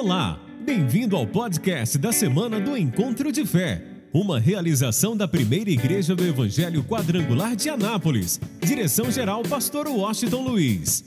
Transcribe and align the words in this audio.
Olá, 0.00 0.38
bem-vindo 0.60 1.16
ao 1.16 1.26
podcast 1.26 1.98
da 1.98 2.12
semana 2.12 2.60
do 2.60 2.76
Encontro 2.76 3.32
de 3.32 3.44
Fé, 3.44 3.84
uma 4.14 4.38
realização 4.38 5.16
da 5.16 5.26
primeira 5.26 5.70
igreja 5.70 6.14
do 6.14 6.24
Evangelho 6.24 6.84
Quadrangular 6.84 7.56
de 7.56 7.68
Anápolis. 7.68 8.40
Direção-geral, 8.60 9.42
Pastor 9.42 9.88
Washington 9.88 10.42
Luiz. 10.42 11.04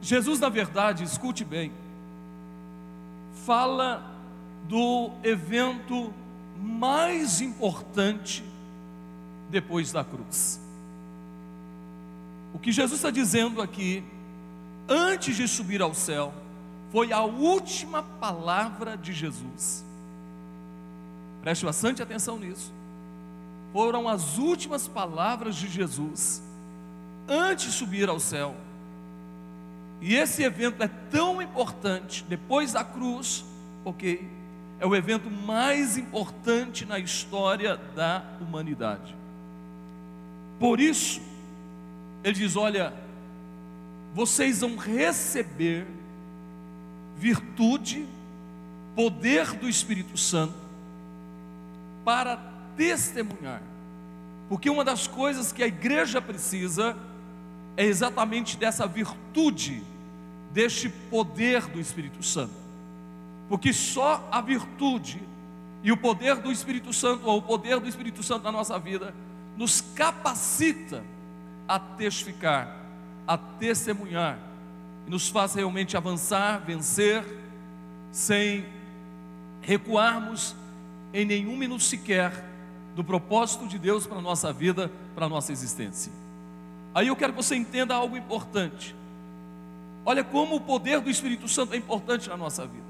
Jesus, 0.00 0.40
na 0.40 0.48
verdade, 0.48 1.04
escute 1.04 1.44
bem, 1.44 1.70
fala 3.44 4.02
do 4.66 5.10
evento 5.22 6.10
mais 6.58 7.42
importante 7.42 8.42
depois 9.50 9.92
da 9.92 10.02
cruz. 10.02 10.63
O 12.54 12.58
que 12.58 12.70
Jesus 12.70 13.00
está 13.00 13.10
dizendo 13.10 13.60
aqui, 13.60 14.04
antes 14.88 15.36
de 15.36 15.48
subir 15.48 15.82
ao 15.82 15.92
céu, 15.92 16.32
foi 16.92 17.12
a 17.12 17.22
última 17.22 18.02
palavra 18.02 18.96
de 18.96 19.12
Jesus. 19.12 19.84
Preste 21.42 21.64
bastante 21.66 22.00
atenção 22.00 22.38
nisso. 22.38 22.72
Foram 23.72 24.08
as 24.08 24.38
últimas 24.38 24.86
palavras 24.86 25.56
de 25.56 25.68
Jesus 25.68 26.40
antes 27.28 27.66
de 27.66 27.72
subir 27.72 28.08
ao 28.08 28.20
céu. 28.20 28.54
E 30.00 30.14
esse 30.14 30.44
evento 30.44 30.80
é 30.80 30.88
tão 31.10 31.42
importante 31.42 32.24
depois 32.28 32.72
da 32.72 32.84
cruz, 32.84 33.44
ok? 33.84 34.28
É 34.78 34.86
o 34.86 34.94
evento 34.94 35.28
mais 35.28 35.96
importante 35.96 36.84
na 36.84 37.00
história 37.00 37.76
da 37.96 38.22
humanidade. 38.40 39.14
Por 40.60 40.78
isso, 40.78 41.20
ele 42.24 42.34
diz: 42.34 42.56
Olha, 42.56 42.92
vocês 44.14 44.62
vão 44.62 44.76
receber 44.76 45.86
virtude, 47.18 48.06
poder 48.96 49.52
do 49.52 49.68
Espírito 49.68 50.16
Santo 50.16 50.54
para 52.04 52.38
testemunhar. 52.76 53.62
Porque 54.48 54.68
uma 54.70 54.84
das 54.84 55.06
coisas 55.06 55.52
que 55.52 55.62
a 55.62 55.66
igreja 55.66 56.20
precisa 56.20 56.96
é 57.76 57.84
exatamente 57.84 58.56
dessa 58.56 58.86
virtude, 58.86 59.82
deste 60.52 60.88
poder 60.88 61.66
do 61.66 61.80
Espírito 61.80 62.22
Santo. 62.22 62.54
Porque 63.48 63.72
só 63.72 64.26
a 64.30 64.40
virtude 64.40 65.20
e 65.82 65.92
o 65.92 65.96
poder 65.96 66.36
do 66.36 66.50
Espírito 66.50 66.92
Santo, 66.92 67.26
ou 67.26 67.38
o 67.38 67.42
poder 67.42 67.78
do 67.80 67.88
Espírito 67.88 68.22
Santo 68.22 68.44
na 68.44 68.52
nossa 68.52 68.78
vida, 68.78 69.14
nos 69.56 69.80
capacita 69.80 71.02
a 71.66 71.78
testificar, 71.78 72.76
a 73.26 73.36
testemunhar, 73.36 74.38
e 75.06 75.10
nos 75.10 75.28
faz 75.28 75.54
realmente 75.54 75.96
avançar, 75.96 76.58
vencer, 76.64 77.24
sem 78.12 78.64
recuarmos 79.60 80.54
em 81.12 81.24
nenhum 81.24 81.56
minuto 81.56 81.82
sequer 81.82 82.32
do 82.94 83.02
propósito 83.02 83.66
de 83.66 83.78
Deus 83.78 84.06
para 84.06 84.18
a 84.18 84.22
nossa 84.22 84.52
vida, 84.52 84.90
para 85.14 85.26
a 85.26 85.28
nossa 85.28 85.52
existência. 85.52 86.12
Aí 86.94 87.08
eu 87.08 87.16
quero 87.16 87.32
que 87.32 87.42
você 87.42 87.56
entenda 87.56 87.94
algo 87.94 88.16
importante. 88.16 88.94
Olha 90.06 90.22
como 90.22 90.56
o 90.56 90.60
poder 90.60 91.00
do 91.00 91.10
Espírito 91.10 91.48
Santo 91.48 91.74
é 91.74 91.76
importante 91.76 92.28
na 92.28 92.36
nossa 92.36 92.66
vida. 92.66 92.84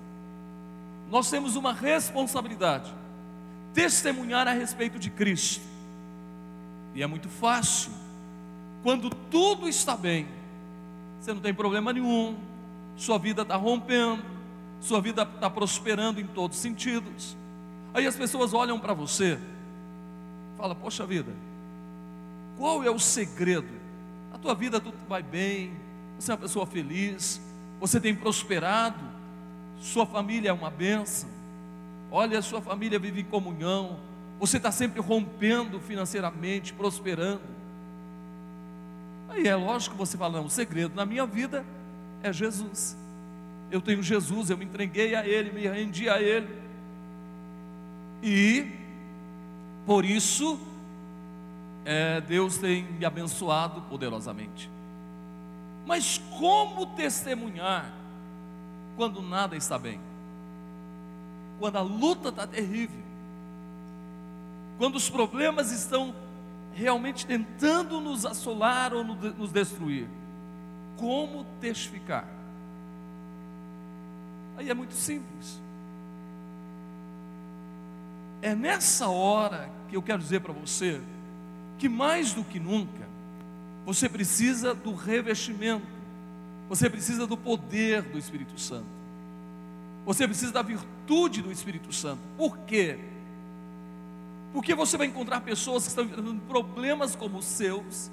Nós 1.11 1.31
temos 1.31 1.57
uma 1.57 1.73
responsabilidade, 1.73 2.93
testemunhar 3.73 4.49
a 4.49 4.53
respeito 4.53 4.99
de 4.99 5.11
Cristo. 5.11 5.63
E 6.95 7.03
é 7.03 7.07
muito 7.07 7.29
fácil 7.29 7.93
quando 8.85 9.09
tudo 9.09 9.67
está 9.67 9.97
bem, 9.97 10.29
você 11.19 11.33
não 11.33 11.41
tem 11.41 11.55
problema 11.55 11.91
nenhum, 11.91 12.37
sua 12.99 13.19
vida 13.19 13.41
está 13.41 13.57
rompendo, 13.57 14.23
sua 14.79 15.01
vida 15.01 15.23
está 15.23 15.49
prosperando 15.49 16.21
em 16.21 16.27
todos 16.27 16.59
os 16.59 16.63
sentidos. 16.63 17.35
Aí 17.95 18.07
as 18.07 18.15
pessoas 18.15 18.53
olham 18.53 18.79
para 18.79 18.93
você, 18.93 19.39
fala: 20.59 20.75
Poxa 20.75 21.07
vida, 21.07 21.33
qual 22.59 22.85
é 22.85 22.91
o 22.91 22.99
segredo? 22.99 23.67
A 24.35 24.37
tua 24.37 24.55
vida 24.55 24.79
tudo 24.79 24.99
vai 25.09 25.23
bem, 25.23 25.73
você 26.19 26.31
é 26.31 26.35
uma 26.35 26.41
pessoa 26.43 26.67
feliz, 26.67 27.41
você 27.81 27.99
tem 27.99 28.15
prosperado, 28.15 29.01
sua 29.81 30.05
família 30.05 30.51
é 30.51 30.53
uma 30.53 30.69
bênção. 30.69 31.31
Olha, 32.13 32.43
sua 32.43 32.61
família 32.61 32.99
vive 32.99 33.23
em 33.23 33.25
comunhão, 33.25 33.97
você 34.39 34.59
está 34.59 34.71
sempre 34.71 35.01
rompendo 35.01 35.81
financeiramente, 35.81 36.75
prosperando. 36.75 37.54
Aí 39.35 39.49
é 39.49 39.57
lógico 39.57 39.97
que 39.97 39.99
você 39.99 40.17
fala, 40.17 40.39
não, 40.39 40.47
o 40.47 40.51
segredo 40.51 40.95
na 40.95 41.05
minha 41.05 41.27
vida 41.27 41.65
é 42.23 42.33
Jesus. 42.33 42.97
Eu 43.69 43.81
tenho 43.81 44.01
Jesus, 44.01 44.49
eu 44.49 44.57
me 44.57 44.65
entreguei 44.65 45.17
a 45.17 45.27
Ele, 45.27 45.51
me 45.51 45.67
rendi 45.67 46.09
a 46.09 46.23
Ele. 46.23 46.49
E 48.23 48.71
por 49.85 50.05
isso 50.05 50.59
é, 51.85 52.21
Deus 52.21 52.59
tem 52.59 52.85
me 52.85 53.05
abençoado 53.05 53.83
poderosamente. 53.83 54.71
Mas 55.85 56.19
como 56.39 56.87
testemunhar 56.95 57.93
quando 58.97 59.21
nada 59.21 59.57
está 59.57 59.77
bem? 59.77 60.01
Quando 61.59 61.77
a 61.77 61.83
luta 61.83 62.29
está 62.29 62.47
terrível? 62.47 63.03
Quando 64.79 64.95
os 64.95 65.11
problemas 65.11 65.73
estão 65.73 66.15
realmente 66.75 67.27
tentando 67.27 68.01
nos 68.01 68.27
assolar 68.27 68.93
ou 68.93 69.05
nos 69.05 69.53
destruir. 69.53 70.07
Como 70.97 71.45
testificar? 71.61 72.27
Aí 74.57 74.71
é 74.71 74.75
muito 74.75 74.95
simples. 74.95 75.61
É 78.43 78.55
nessa 78.55 79.09
hora 79.09 79.71
que 79.89 79.97
eu 79.97 80.03
quero 80.03 80.19
dizer 80.19 80.41
para 80.41 80.53
você 80.53 81.01
que 81.79 81.89
mais 81.89 82.33
do 82.33 82.45
que 82.45 82.61
nunca 82.61 83.05
você 83.87 84.09
precisa 84.09 84.75
do 84.75 84.95
revestimento, 84.95 85.87
você 86.69 86.89
precisa 86.89 87.27
do 87.27 87.37
poder 87.37 88.03
do 88.03 88.19
Espírito 88.19 88.59
Santo, 88.59 88.87
você 90.07 90.27
precisa 90.27 90.53
da 90.53 90.63
virtude 90.63 91.43
do 91.43 91.53
Espírito 91.53 91.93
Santo. 91.93 92.21
Por 92.37 92.57
quê? 92.59 92.99
Porque 94.55 94.73
você 94.73 94.97
vai 94.97 95.09
encontrar 95.09 95.41
pessoas 95.41 95.83
que 95.83 95.89
estão 95.89 96.05
enfrentando 96.05 96.41
problemas 96.43 97.17
como 97.17 97.39
os 97.39 97.45
seus, 97.45 98.09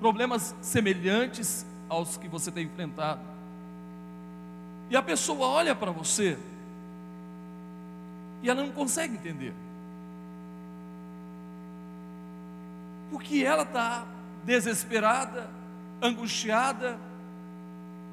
problemas 0.00 0.56
semelhantes 0.62 1.66
aos 1.86 2.16
que 2.16 2.26
você 2.26 2.50
tem 2.50 2.64
enfrentado. 2.64 3.20
E 4.88 4.96
a 4.96 5.02
pessoa 5.02 5.46
olha 5.48 5.74
para 5.74 5.90
você 5.90 6.38
e 8.42 8.48
ela 8.48 8.62
não 8.62 8.72
consegue 8.72 9.12
entender. 9.12 9.52
Porque 13.10 13.44
ela 13.44 13.64
está 13.64 14.06
desesperada, 14.46 15.50
angustiada, 16.00 16.98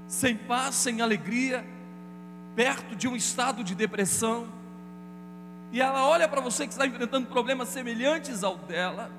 sem 0.05 0.35
paz, 0.35 0.75
sem 0.75 0.99
alegria, 0.99 1.65
perto 2.57 2.93
de 2.93 3.07
um 3.07 3.15
estado 3.15 3.63
de 3.63 3.73
depressão 3.73 4.56
e 5.71 5.81
ela 5.81 6.07
olha 6.07 6.27
para 6.27 6.39
você 6.39 6.65
que 6.65 6.73
está 6.73 6.85
enfrentando 6.85 7.27
problemas 7.27 7.67
semelhantes 7.69 8.43
ao 8.43 8.57
dela, 8.57 9.11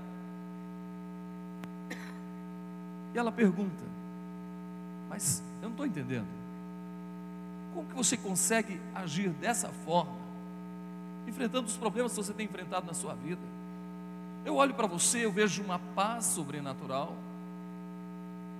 e 3.14 3.19
ela 3.19 3.31
pergunta: 3.31 3.84
Mas 5.09 5.42
eu 5.60 5.64
não 5.64 5.70
estou 5.70 5.86
entendendo. 5.86 6.26
Como 7.75 7.86
que 7.88 7.94
você 7.94 8.16
consegue 8.16 8.81
agir 8.94 9.28
dessa 9.31 9.69
forma, 9.84 10.16
enfrentando 11.26 11.66
os 11.66 11.77
problemas 11.77 12.12
que 12.12 12.16
você 12.16 12.33
tem 12.33 12.47
enfrentado 12.47 12.86
na 12.86 12.95
sua 12.95 13.15
vida? 13.15 13.42
Eu 14.45 14.56
olho 14.56 14.72
para 14.74 14.86
você, 14.86 15.24
eu 15.24 15.33
vejo 15.33 15.62
uma 15.62 15.78
paz 15.95 16.24
sobrenatural. 16.24 17.15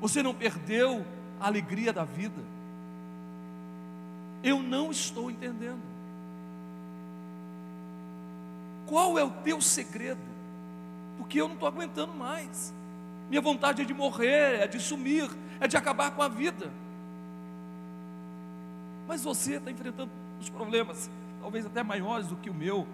Você 0.01 0.23
não 0.23 0.35
perdeu 0.35 1.05
a 1.41 1.47
alegria 1.47 1.93
da 1.93 2.05
vida. 2.05 2.43
Eu 4.43 4.63
não 4.63 4.91
estou 4.91 5.31
entendendo. 5.31 5.98
Qual 8.89 9.19
é 9.19 9.23
o 9.23 9.31
teu 9.31 9.61
segredo? 9.61 10.21
Porque 11.19 11.41
eu 11.41 11.47
não 11.47 11.55
estou 11.55 11.69
aguentando 11.69 12.15
mais. 12.15 12.73
Minha 13.29 13.43
vontade 13.43 13.83
é 13.83 13.85
de 13.85 13.93
morrer, 13.93 14.61
é 14.61 14.67
de 14.67 14.81
sumir, 14.81 15.31
é 15.61 15.69
de 15.69 15.77
acabar 15.77 16.11
com 16.13 16.23
a 16.23 16.29
vida. 16.29 16.73
Mas 19.07 19.23
você 19.23 19.57
está 19.57 19.71
enfrentando 19.71 20.11
os 20.41 20.49
problemas, 20.49 21.11
talvez 21.41 21.67
até 21.67 21.83
maiores 21.83 22.29
do 22.29 22.37
que 22.37 22.49
o 22.49 22.55
meu. 22.55 22.87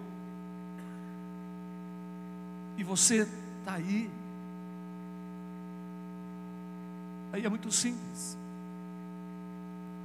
E 2.77 2.83
você 2.83 3.27
está 3.59 3.75
aí. 3.75 4.09
Aí 7.31 7.45
é 7.45 7.49
muito 7.49 7.71
simples. 7.71 8.37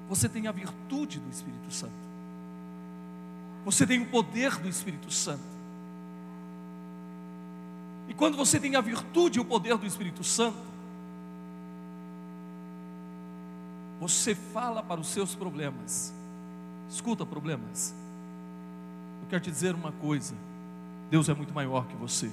Você 0.08 0.28
tem 0.28 0.46
a 0.46 0.52
virtude 0.52 1.18
do 1.18 1.30
Espírito 1.30 1.72
Santo. 1.72 1.92
Você 3.64 3.86
tem 3.86 4.00
o 4.00 4.06
poder 4.06 4.56
do 4.56 4.68
Espírito 4.68 5.10
Santo. 5.10 5.59
E 8.10 8.12
quando 8.12 8.36
você 8.36 8.58
tem 8.58 8.74
a 8.74 8.80
virtude 8.80 9.38
e 9.38 9.40
o 9.40 9.44
poder 9.44 9.78
do 9.78 9.86
Espírito 9.86 10.24
Santo, 10.24 10.58
você 14.00 14.34
fala 14.34 14.82
para 14.82 15.00
os 15.00 15.06
seus 15.06 15.36
problemas. 15.36 16.12
Escuta, 16.90 17.24
problemas. 17.24 17.94
Eu 19.22 19.28
quero 19.28 19.40
te 19.40 19.50
dizer 19.52 19.76
uma 19.76 19.92
coisa: 19.92 20.34
Deus 21.08 21.28
é 21.28 21.34
muito 21.34 21.54
maior 21.54 21.86
que 21.86 21.94
você. 21.94 22.32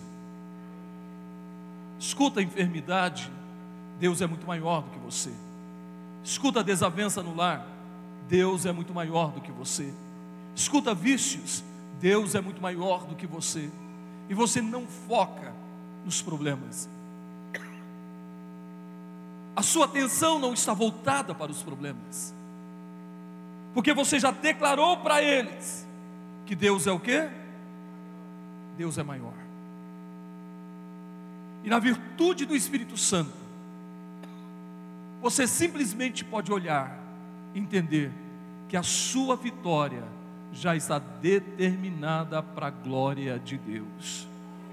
Escuta 1.99 2.39
a 2.39 2.43
enfermidade, 2.43 3.31
Deus 3.99 4.19
é 4.19 4.25
muito 4.25 4.47
maior 4.47 4.81
do 4.81 4.89
que 4.89 4.99
você. 4.99 5.31
Escuta 6.23 6.61
a 6.61 6.63
desavença 6.63 7.21
no 7.21 7.35
lar, 7.35 7.67
Deus 8.27 8.65
é 8.65 8.71
muito 8.71 8.95
maior 8.95 9.31
do 9.31 9.41
que 9.41 9.51
você. 9.51 9.93
Escuta 10.55 10.95
vícios, 10.95 11.63
Deus 12.01 12.33
é 12.33 12.41
muito 12.41 12.59
maior 12.59 13.05
do 13.05 13.15
que 13.15 13.27
você. 13.27 13.69
E 14.27 14.33
você 14.33 14.59
não 14.59 14.87
foca 14.87 15.66
nos 16.07 16.21
problemas. 16.21 16.87
A 19.53 19.61
sua 19.61 19.85
atenção 19.85 20.39
não 20.39 20.53
está 20.53 20.73
voltada 20.73 21.35
para 21.35 21.51
os 21.51 21.61
problemas. 21.61 22.33
Porque 23.73 23.93
você 23.93 24.17
já 24.17 24.31
declarou 24.31 24.95
para 24.97 25.21
eles 25.21 25.85
que 26.45 26.55
Deus 26.55 26.87
é 26.87 26.91
o 26.93 26.99
quê? 26.99 27.27
Deus 28.77 28.97
é 28.97 29.03
maior. 29.03 29.33
E 31.65 31.69
na 31.69 31.77
virtude 31.77 32.45
do 32.45 32.55
Espírito 32.55 32.95
Santo, 32.95 33.33
você 35.21 35.45
simplesmente 35.45 36.23
pode 36.23 36.53
olhar 36.53 36.97
entender 37.53 38.11
que 38.69 38.77
a 38.77 38.83
sua 38.83 39.35
vitória 39.35 40.03
já 40.53 40.73
está 40.73 40.99
determinada 40.99 42.41
para 42.41 42.67
a 42.67 42.71
glória 42.71 43.37
de 43.37 43.57
Deus. 43.57 44.27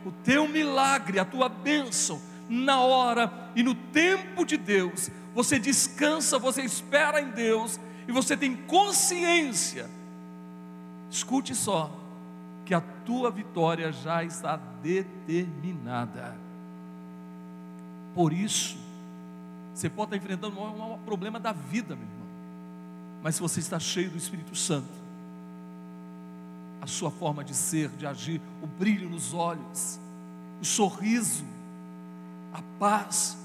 O 0.04 0.12
teu 0.24 0.46
milagre, 0.48 1.18
a 1.18 1.24
tua 1.24 1.48
bênção, 1.48 2.20
na 2.48 2.80
hora 2.80 3.32
e 3.56 3.62
no 3.62 3.74
tempo 3.74 4.44
de 4.44 4.56
Deus, 4.56 5.10
você 5.34 5.58
descansa, 5.58 6.38
você 6.38 6.62
espera 6.62 7.20
em 7.20 7.30
Deus 7.30 7.80
e 8.06 8.12
você 8.12 8.36
tem 8.36 8.54
consciência. 8.54 9.88
Escute 11.10 11.54
só, 11.54 11.90
que 12.64 12.74
a 12.74 12.80
tua 13.04 13.30
vitória 13.30 13.92
já 13.92 14.24
está 14.24 14.58
determinada. 14.82 16.36
Por 18.14 18.32
isso, 18.32 18.76
você 19.74 19.90
pode 19.90 20.14
estar 20.14 20.16
enfrentando 20.16 20.60
um, 20.60 20.98
problema 20.98 21.40
da 21.40 21.52
vida, 21.52 21.96
meu 21.96 22.04
irmão. 22.04 22.24
Mas 23.22 23.34
se 23.36 23.40
você 23.40 23.60
está 23.60 23.78
cheio 23.78 24.10
do 24.10 24.16
Espírito 24.16 24.54
Santo, 24.54 25.03
a 26.84 26.86
sua 26.86 27.10
forma 27.10 27.42
de 27.42 27.54
ser, 27.54 27.88
de 27.90 28.06
agir, 28.06 28.40
o 28.62 28.66
brilho 28.66 29.08
nos 29.08 29.32
olhos, 29.34 29.98
o 30.60 30.64
sorriso, 30.64 31.44
a 32.52 32.60
paz, 32.78 33.36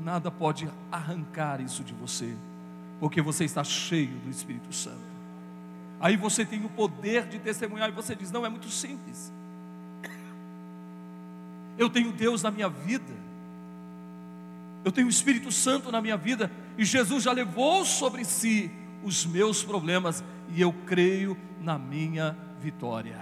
nada 0.00 0.30
pode 0.30 0.68
arrancar 0.90 1.60
isso 1.60 1.84
de 1.84 1.92
você, 1.92 2.34
porque 3.00 3.20
você 3.20 3.44
está 3.44 3.62
cheio 3.62 4.16
do 4.20 4.30
Espírito 4.30 4.72
Santo. 4.72 5.16
Aí 6.00 6.16
você 6.16 6.44
tem 6.44 6.64
o 6.64 6.68
poder 6.68 7.26
de 7.26 7.38
testemunhar 7.38 7.88
e 7.88 7.92
você 7.92 8.14
diz: 8.14 8.30
não, 8.30 8.46
é 8.46 8.48
muito 8.48 8.70
simples. 8.70 9.32
Eu 11.76 11.90
tenho 11.90 12.12
Deus 12.12 12.42
na 12.42 12.50
minha 12.50 12.68
vida 12.68 13.26
eu 14.86 14.92
tenho 14.92 15.08
o 15.08 15.10
Espírito 15.10 15.50
Santo 15.50 15.90
na 15.90 16.00
minha 16.00 16.16
vida 16.16 16.48
e 16.78 16.84
Jesus 16.84 17.24
já 17.24 17.32
levou 17.32 17.84
sobre 17.84 18.24
si 18.24 18.70
os 19.02 19.26
meus 19.26 19.64
problemas 19.64 20.22
e 20.48 20.60
eu 20.60 20.72
creio 20.86 21.36
na 21.60 21.78
minha 21.78 22.36
vitória. 22.60 23.18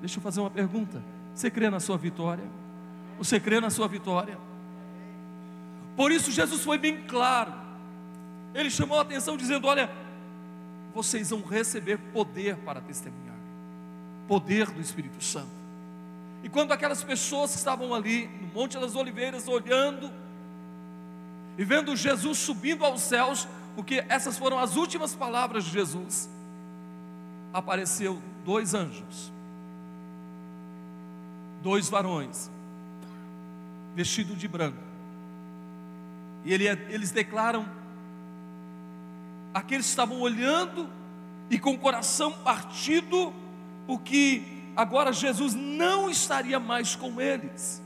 Deixa 0.00 0.18
eu 0.18 0.22
fazer 0.22 0.40
uma 0.40 0.50
pergunta: 0.50 1.02
você 1.34 1.50
crê 1.50 1.70
na 1.70 1.80
sua 1.80 1.96
vitória? 1.96 2.44
Você 3.18 3.40
crê 3.40 3.60
na 3.60 3.70
sua 3.70 3.88
vitória? 3.88 4.38
Por 5.96 6.12
isso 6.12 6.30
Jesus 6.30 6.62
foi 6.62 6.78
bem 6.78 7.02
claro. 7.02 7.52
Ele 8.54 8.70
chamou 8.70 8.98
a 8.98 9.02
atenção 9.02 9.36
dizendo: 9.36 9.66
"Olha, 9.66 9.90
vocês 10.94 11.30
vão 11.30 11.42
receber 11.42 11.98
poder 12.12 12.56
para 12.56 12.80
testemunhar. 12.80 13.36
Poder 14.28 14.70
do 14.70 14.80
Espírito 14.80 15.22
Santo." 15.22 15.56
E 16.42 16.48
quando 16.48 16.72
aquelas 16.72 17.02
pessoas 17.02 17.50
que 17.52 17.58
estavam 17.58 17.92
ali 17.94 18.28
no 18.40 18.48
Monte 18.48 18.78
das 18.78 18.94
Oliveiras 18.94 19.48
olhando 19.48 20.10
e 21.58 21.64
vendo 21.64 21.96
Jesus 21.96 22.38
subindo 22.38 22.84
aos 22.84 23.00
céus, 23.00 23.48
porque 23.74 24.04
essas 24.08 24.38
foram 24.38 24.58
as 24.58 24.76
últimas 24.76 25.14
palavras 25.14 25.64
de 25.64 25.70
Jesus, 25.70 26.28
apareceu 27.56 28.20
dois 28.44 28.74
anjos, 28.74 29.32
dois 31.62 31.88
varões, 31.88 32.50
vestidos 33.94 34.36
de 34.36 34.46
branco, 34.46 34.76
e 36.44 36.52
ele, 36.52 36.68
eles 36.68 37.10
declaram, 37.10 37.66
aqueles 39.54 39.86
que 39.86 39.90
estavam 39.90 40.20
olhando 40.20 40.86
e 41.48 41.58
com 41.58 41.72
o 41.72 41.78
coração 41.78 42.30
partido, 42.30 43.32
porque 43.86 44.42
agora 44.76 45.10
Jesus 45.10 45.54
não 45.54 46.10
estaria 46.10 46.60
mais 46.60 46.94
com 46.94 47.18
eles, 47.18 47.82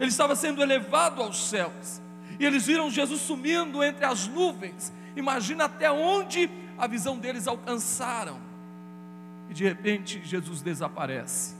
ele 0.00 0.10
estava 0.10 0.34
sendo 0.34 0.60
elevado 0.60 1.22
aos 1.22 1.48
céus, 1.48 2.02
e 2.40 2.44
eles 2.44 2.66
viram 2.66 2.90
Jesus 2.90 3.20
sumindo 3.20 3.84
entre 3.84 4.04
as 4.04 4.26
nuvens. 4.26 4.92
Imagina 5.14 5.66
até 5.66 5.92
onde 5.92 6.50
a 6.76 6.88
visão 6.88 7.16
deles 7.18 7.46
alcançaram. 7.46 8.49
E 9.50 9.54
de 9.54 9.64
repente 9.64 10.22
Jesus 10.24 10.62
desaparece. 10.62 11.54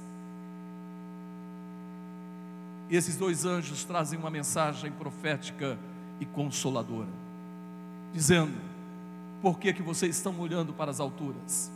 E 2.88 2.96
esses 2.96 3.16
dois 3.16 3.44
anjos 3.44 3.84
trazem 3.84 4.18
uma 4.18 4.30
mensagem 4.30 4.92
profética 4.92 5.76
e 6.20 6.24
consoladora, 6.24 7.08
dizendo: 8.12 8.56
Por 9.42 9.58
que, 9.58 9.72
que 9.72 9.82
vocês 9.82 10.16
estão 10.16 10.38
olhando 10.38 10.72
para 10.72 10.90
as 10.90 11.00
alturas? 11.00 11.70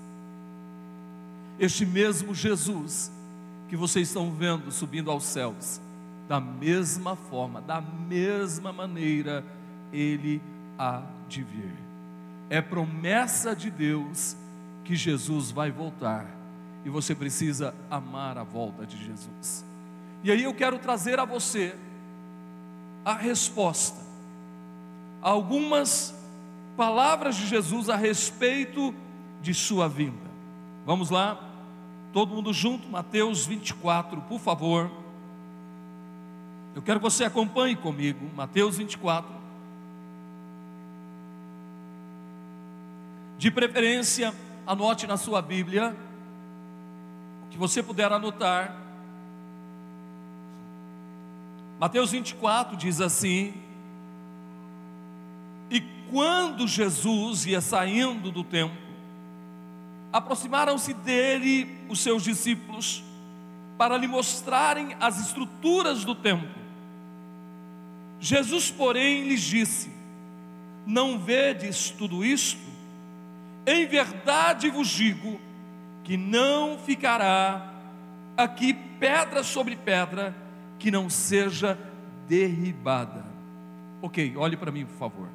Este 1.59 1.85
mesmo 1.85 2.35
Jesus 2.35 3.11
que 3.69 3.77
vocês 3.77 4.09
estão 4.09 4.31
vendo 4.31 4.71
subindo 4.71 5.11
aos 5.11 5.25
céus, 5.25 5.81
da 6.29 6.39
mesma 6.39 7.17
forma, 7.17 7.61
da 7.61 7.81
mesma 7.81 8.73
maneira, 8.73 9.45
ele 9.93 10.41
há 10.79 11.03
de 11.29 11.43
vir. 11.43 11.73
É 12.51 12.61
promessa 12.61 13.55
de 13.55 13.71
Deus 13.71 14.37
que 14.85 14.95
Jesus 14.95 15.51
vai 15.51 15.71
voltar 15.71 16.27
e 16.85 16.91
você 16.91 17.15
precisa 17.15 17.75
amar 17.91 18.37
a 18.37 18.43
volta 18.43 18.85
de 18.85 18.97
Jesus. 18.97 19.65
E 20.23 20.31
aí 20.31 20.43
eu 20.43 20.55
quero 20.55 20.79
trazer 20.79 21.19
a 21.19 21.25
você 21.25 21.75
a 23.05 23.15
resposta, 23.15 23.99
algumas 25.21 26.15
palavras 26.77 27.37
de 27.37 27.47
Jesus 27.47 27.89
a 27.89 27.97
respeito 27.97 28.95
de 29.43 29.53
sua 29.55 29.89
vinda. 29.89 30.25
Vamos 30.87 31.11
lá? 31.11 31.39
Todo 32.13 32.35
mundo 32.35 32.53
junto, 32.53 32.89
Mateus 32.89 33.47
24, 33.47 34.21
por 34.23 34.39
favor. 34.39 34.91
Eu 36.75 36.83
quero 36.83 36.99
que 36.99 37.05
você 37.05 37.25
acompanhe 37.25 37.77
comigo, 37.77 38.31
Mateus 38.35 38.77
24. 38.77 39.33
De 43.39 43.51
preferência, 43.51 44.35
anote 44.67 45.07
na 45.07 45.17
sua 45.17 45.43
Bíblia, 45.43 45.95
o 47.47 47.51
que 47.51 47.59
você 47.59 47.83
puder 47.83 48.13
anotar. 48.13 48.75
Mateus 51.79 52.11
24 52.13 52.77
diz 52.77 53.01
assim: 53.01 53.55
E 55.71 55.81
quando 56.11 56.67
Jesus 56.67 57.47
ia 57.47 57.61
saindo 57.61 58.31
do 58.31 58.43
templo, 58.43 58.77
aproximaram-se 60.13 60.95
dele 60.95 61.79
os 61.89 62.01
seus 62.01 62.23
discípulos 62.23 63.03
para 63.77 63.97
lhe 63.97 64.07
mostrarem 64.07 64.97
as 65.01 65.19
estruturas 65.19 66.05
do 66.05 66.15
templo. 66.15 66.63
Jesus, 68.21 68.71
porém, 68.71 69.29
lhes 69.29 69.43
disse: 69.43 69.91
Não 70.87 71.19
vedes 71.19 71.91
tudo 71.91 72.25
isto? 72.25 72.64
Em 73.67 73.87
verdade 73.87 74.71
vos 74.71 74.89
digo 74.89 75.41
que 76.03 76.17
não 76.17 76.79
ficará 76.79 77.73
aqui 78.37 78.75
pedra 78.75 79.43
sobre 79.43 79.77
pedra 79.77 80.35
que 80.79 80.91
não 80.91 81.09
seja 81.09 81.79
derribada. 82.29 83.25
Ok, 84.03 84.37
olhe 84.37 84.57
para 84.57 84.71
mim, 84.71 84.85
por 84.85 84.99
favor. 84.99 85.29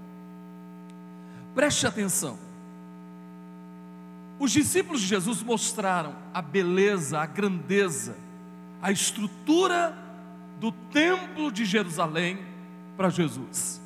Preste 1.55 1.87
atenção. 1.87 2.37
Os 4.39 4.51
discípulos 4.51 5.01
de 5.01 5.07
Jesus 5.07 5.41
mostraram 5.41 6.15
a 6.33 6.41
beleza, 6.41 7.19
a 7.19 7.25
grandeza, 7.25 8.15
a 8.81 8.91
estrutura 8.91 9.93
do 10.59 10.71
templo 10.71 11.51
de 11.51 11.65
Jerusalém 11.65 12.39
para 12.95 13.09
Jesus. 13.09 13.81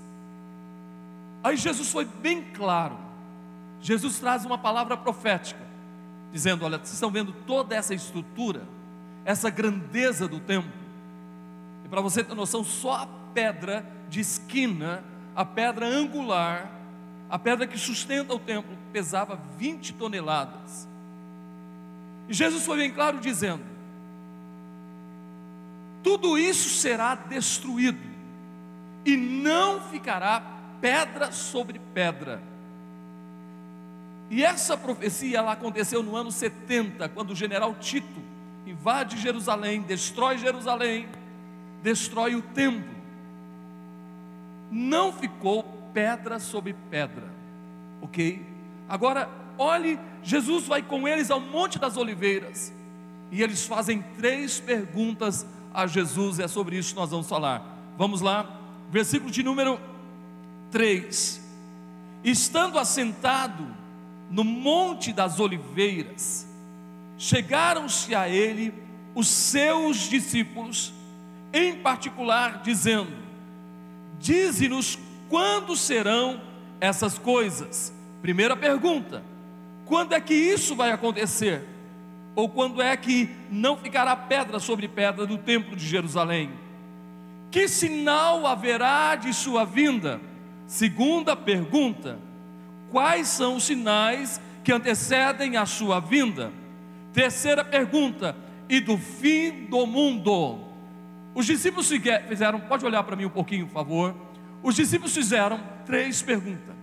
Aí 1.44 1.58
Jesus 1.58 1.90
foi 1.92 2.06
bem 2.06 2.44
claro. 2.54 2.98
Jesus 3.84 4.18
traz 4.18 4.46
uma 4.46 4.58
palavra 4.58 4.96
profética, 4.96 5.60
dizendo: 6.32 6.64
Olha, 6.64 6.78
vocês 6.78 6.94
estão 6.94 7.12
vendo 7.12 7.34
toda 7.46 7.76
essa 7.76 7.94
estrutura, 7.94 8.64
essa 9.26 9.50
grandeza 9.50 10.26
do 10.26 10.40
templo. 10.40 10.72
E 11.84 11.90
para 11.90 12.00
você 12.00 12.24
ter 12.24 12.34
noção, 12.34 12.64
só 12.64 12.94
a 13.04 13.08
pedra 13.34 13.86
de 14.08 14.22
esquina, 14.22 15.04
a 15.36 15.44
pedra 15.44 15.86
angular, 15.86 16.72
a 17.30 17.38
pedra 17.38 17.68
que 17.68 17.78
sustenta 17.78 18.34
o 18.34 18.40
templo, 18.40 18.72
pesava 18.94 19.38
20 19.58 19.94
toneladas. 19.96 20.88
E 22.30 22.34
Jesus 22.34 22.66
foi 22.66 22.78
bem 22.78 22.92
claro 22.92 23.20
dizendo: 23.20 23.64
tudo 26.02 26.38
isso 26.38 26.70
será 26.70 27.16
destruído, 27.16 28.00
e 29.06 29.18
não 29.18 29.82
ficará 29.82 30.42
pedra 30.80 31.34
sobre 31.34 31.82
pedra. 31.94 32.53
E 34.30 34.44
essa 34.44 34.76
profecia 34.78 35.38
ela 35.38 35.52
aconteceu 35.52 36.02
no 36.02 36.16
ano 36.16 36.32
70, 36.32 37.10
quando 37.10 37.32
o 37.32 37.36
general 37.36 37.76
Tito 37.76 38.22
invade 38.66 39.20
Jerusalém, 39.20 39.82
destrói 39.82 40.38
Jerusalém, 40.38 41.08
destrói 41.82 42.36
o 42.36 42.42
templo. 42.42 42.94
Não 44.72 45.12
ficou 45.12 45.64
pedra 45.94 46.40
sobre 46.40 46.76
pedra, 46.90 47.28
ok? 48.02 48.44
Agora, 48.90 49.30
olhe, 49.58 50.00
Jesus 50.24 50.66
vai 50.66 50.82
com 50.82 51.08
eles 51.08 51.30
ao 51.30 51.40
Monte 51.40 51.78
das 51.78 51.98
Oliveiras 51.98 52.74
e 53.32 53.42
eles 53.42 53.66
fazem 53.66 54.04
três 54.18 54.60
perguntas 54.60 55.46
a 55.74 55.88
Jesus, 55.88 56.40
é 56.40 56.48
sobre 56.48 56.78
isso 56.78 56.94
que 56.94 57.00
nós 57.00 57.10
vamos 57.10 57.28
falar. 57.28 57.64
Vamos 57.98 58.22
lá, 58.22 58.48
versículo 58.92 59.32
de 59.32 59.42
número 59.42 59.80
3. 60.72 61.42
Estando 62.24 62.78
assentado 62.78 63.66
no 64.34 64.44
Monte 64.44 65.14
das 65.14 65.40
Oliveiras, 65.40 66.48
chegaram-se 67.20 68.16
a 68.16 68.28
ele 68.28 68.74
os 69.14 69.28
seus 69.28 70.10
discípulos, 70.10 70.92
em 71.54 71.76
particular, 71.76 72.64
dizendo: 72.64 73.14
Dize-nos 74.20 74.98
quando 75.30 75.76
serão 75.76 76.42
essas 76.82 77.20
coisas. 77.20 77.94
Primeira 78.24 78.58
pergunta: 78.58 79.24
quando 79.86 80.14
é 80.14 80.20
que 80.20 80.34
isso 80.34 80.76
vai 80.76 80.92
acontecer? 80.92 81.64
Ou 82.36 82.50
quando 82.50 82.82
é 82.82 82.98
que 82.98 83.30
não 83.52 83.78
ficará 83.78 84.16
pedra 84.16 84.58
sobre 84.60 84.88
pedra 84.88 85.28
do 85.28 85.38
templo 85.38 85.76
de 85.76 85.86
Jerusalém? 85.86 86.50
Que 87.52 87.68
sinal 87.68 88.48
haverá 88.48 89.16
de 89.16 89.32
sua 89.32 89.64
vinda? 89.64 90.20
Segunda 90.66 91.36
pergunta: 91.36 92.18
quais 92.94 93.28
são 93.28 93.56
os 93.56 93.64
sinais 93.64 94.40
que 94.64 94.72
antecedem 94.72 95.58
a 95.58 95.66
sua 95.66 96.00
vinda? 96.00 96.54
Terceira 97.12 97.66
pergunta: 97.66 98.36
e 98.70 98.80
do 98.80 98.98
fim 98.98 99.66
do 99.66 99.88
mundo? 99.88 100.60
Os 101.34 101.48
discípulos 101.48 101.92
fizeram, 102.30 102.60
pode 102.60 102.86
olhar 102.86 103.04
para 103.04 103.16
mim 103.16 103.26
um 103.26 103.32
pouquinho, 103.32 103.66
por 103.66 103.74
favor. 103.74 104.16
Os 104.62 104.76
discípulos 104.76 105.14
fizeram 105.14 105.60
três 105.88 106.22
perguntas: 106.22 106.76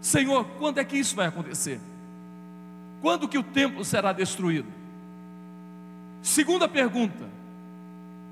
Senhor, 0.00 0.44
quando 0.58 0.78
é 0.78 0.84
que 0.84 0.96
isso 0.96 1.14
vai 1.14 1.26
acontecer? 1.26 1.78
Quando 3.02 3.28
que 3.28 3.36
o 3.36 3.42
templo 3.42 3.84
será 3.84 4.14
destruído? 4.14 4.72
Segunda 6.22 6.66
pergunta: 6.66 7.28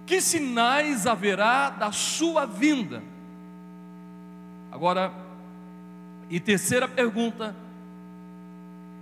Que 0.07 0.23
sinais 0.23 1.07
haverá 1.07 1.69
da 1.69 1.93
sua 1.93 2.47
vinda? 2.47 3.03
Agora, 4.73 5.24
e 6.35 6.41
terceira 6.41 6.89
pergunta: 6.89 7.55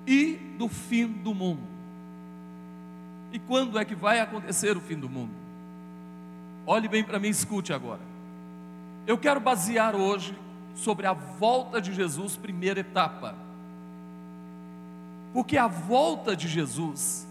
E 0.06 0.34
do 0.58 0.68
fim 0.68 1.06
do 1.06 1.34
mundo? 1.34 1.62
E 3.32 3.38
quando 3.38 3.78
é 3.78 3.86
que 3.86 3.94
vai 3.94 4.20
acontecer 4.20 4.76
o 4.76 4.80
fim 4.82 4.98
do 4.98 5.08
mundo? 5.08 5.32
Olhe 6.66 6.88
bem 6.88 7.02
para 7.02 7.18
mim, 7.18 7.28
escute 7.28 7.72
agora. 7.72 8.02
Eu 9.06 9.16
quero 9.16 9.40
basear 9.40 9.96
hoje 9.96 10.38
sobre 10.74 11.06
a 11.06 11.14
volta 11.14 11.80
de 11.80 11.94
Jesus, 11.94 12.36
primeira 12.36 12.80
etapa. 12.80 13.34
Porque 15.32 15.56
a 15.56 15.66
volta 15.66 16.36
de 16.36 16.46
Jesus 16.46 17.26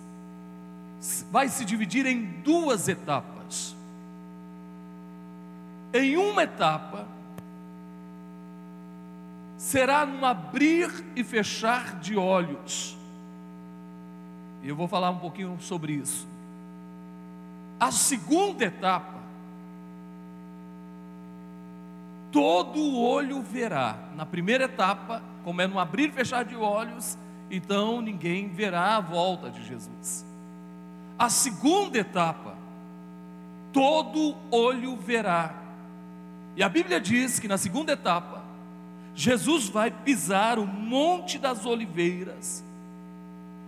vai 1.31 1.48
se 1.48 1.63
dividir 1.63 2.08
em 2.08 2.24
duas 2.43 2.88
etapas. 2.88 3.75
Em 5.93 6.17
uma 6.17 6.41
etapa, 6.41 7.05
será 9.62 10.08
no 10.08 10.25
abrir 10.25 10.89
e 11.15 11.24
fechar 11.24 12.00
de 12.00 12.18
olhos. 12.18 12.98
E 14.63 14.68
eu 14.68 14.75
vou 14.75 14.88
falar 14.88 15.12
um 15.12 15.20
pouquinho 15.20 15.56
sobre 15.62 15.94
isso. 15.94 16.27
A 17.80 17.91
segunda 17.91 18.65
etapa, 18.65 19.20
todo 22.32 22.98
olho 22.98 23.44
verá. 23.44 24.00
Na 24.15 24.25
primeira 24.25 24.63
etapa, 24.63 25.22
como 25.44 25.62
é 25.62 25.68
no 25.68 25.77
abrir 25.77 26.10
e 26.10 26.12
fechar 26.12 26.44
de 26.44 26.56
olhos, 26.56 27.15
então 27.51 28.01
ninguém 28.01 28.50
verá 28.50 28.96
a 28.96 29.00
volta 29.00 29.51
de 29.51 29.63
Jesus. 29.63 30.25
A 31.20 31.30
segunda 31.30 32.00
etapa, 32.00 32.56
todo 33.72 34.36
olho 34.50 34.96
verá. 34.96 35.53
E 36.56 36.63
a 36.63 36.68
Bíblia 36.68 37.00
diz 37.00 37.39
que 37.39 37.48
na 37.48 37.60
segunda 37.60 37.91
etapa, 37.91 38.31
Jesus 39.15 39.68
vai 39.68 39.91
pisar 39.91 40.58
o 40.58 40.65
Monte 40.65 41.38
das 41.38 41.65
Oliveiras. 41.65 42.63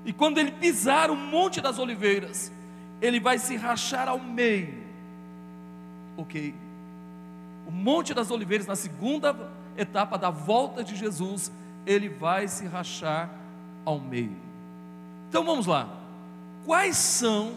E 0.06 0.12
quando 0.12 0.38
ele 0.38 0.52
pisar 0.52 1.10
o 1.10 1.16
Monte 1.16 1.62
das 1.62 1.80
Oliveiras, 1.80 2.52
ele 3.02 3.20
vai 3.20 3.38
se 3.38 3.56
rachar 3.56 4.08
ao 4.08 4.20
meio. 4.20 4.84
Ok? 6.18 6.54
O 7.68 7.72
Monte 7.72 8.14
das 8.14 8.32
Oliveiras, 8.32 8.68
na 8.68 8.76
segunda 8.76 9.36
etapa 9.78 10.18
da 10.18 10.30
volta 10.30 10.84
de 10.84 10.96
Jesus, 10.96 11.52
ele 11.86 12.10
vai 12.10 12.48
se 12.48 12.66
rachar 12.66 13.30
ao 13.86 14.00
meio. 14.00 14.36
Então 15.30 15.44
vamos 15.44 15.66
lá. 15.66 15.90
Quais 16.66 16.98
são 16.98 17.54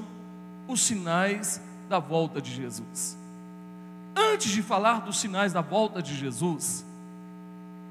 os 0.66 0.80
sinais 0.80 1.60
da 1.88 1.98
volta 1.98 2.40
de 2.40 2.52
Jesus? 2.54 3.16
Antes 4.16 4.50
de 4.50 4.62
falar 4.62 5.02
dos 5.02 5.18
sinais 5.18 5.52
da 5.52 5.60
volta 5.60 6.02
de 6.02 6.14
Jesus, 6.14 6.85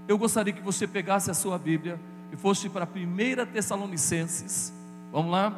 eu 0.07 0.17
gostaria 0.17 0.53
que 0.53 0.61
você 0.61 0.87
pegasse 0.87 1.31
a 1.31 1.33
sua 1.33 1.57
Bíblia 1.57 1.99
e 2.31 2.35
fosse 2.35 2.69
para 2.69 2.85
1 2.85 3.51
Tessalonicenses, 3.51 4.73
vamos 5.11 5.31
lá, 5.31 5.53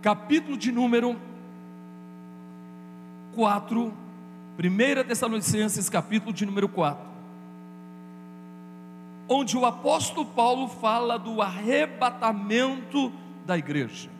capítulo 0.00 0.56
de 0.56 0.72
número 0.72 1.16
4, 3.34 3.92
1 4.58 5.06
Tessalonicenses, 5.06 5.88
capítulo 5.88 6.32
de 6.32 6.46
número 6.46 6.68
4, 6.68 7.04
onde 9.28 9.56
o 9.56 9.66
apóstolo 9.66 10.26
Paulo 10.26 10.68
fala 10.68 11.18
do 11.18 11.42
arrebatamento 11.42 13.12
da 13.46 13.58
igreja. 13.58 14.10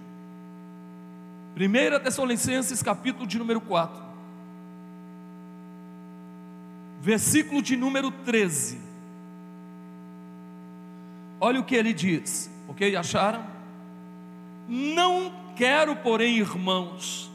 1 1.57 2.03
Tessalonicenses, 2.03 2.83
capítulo 2.83 3.27
de 3.27 3.39
número 3.39 3.61
4, 3.61 4.03
versículo 7.01 7.63
de 7.63 7.77
número 7.77 8.11
13. 8.11 8.92
Olha 11.45 11.59
o 11.59 11.65
que 11.65 11.75
ele 11.75 11.93
diz, 11.93 12.49
ok? 12.69 12.95
Acharam? 12.95 13.45
Não 14.69 15.33
quero, 15.57 15.97
porém, 15.97 16.39
irmãos, 16.39 17.29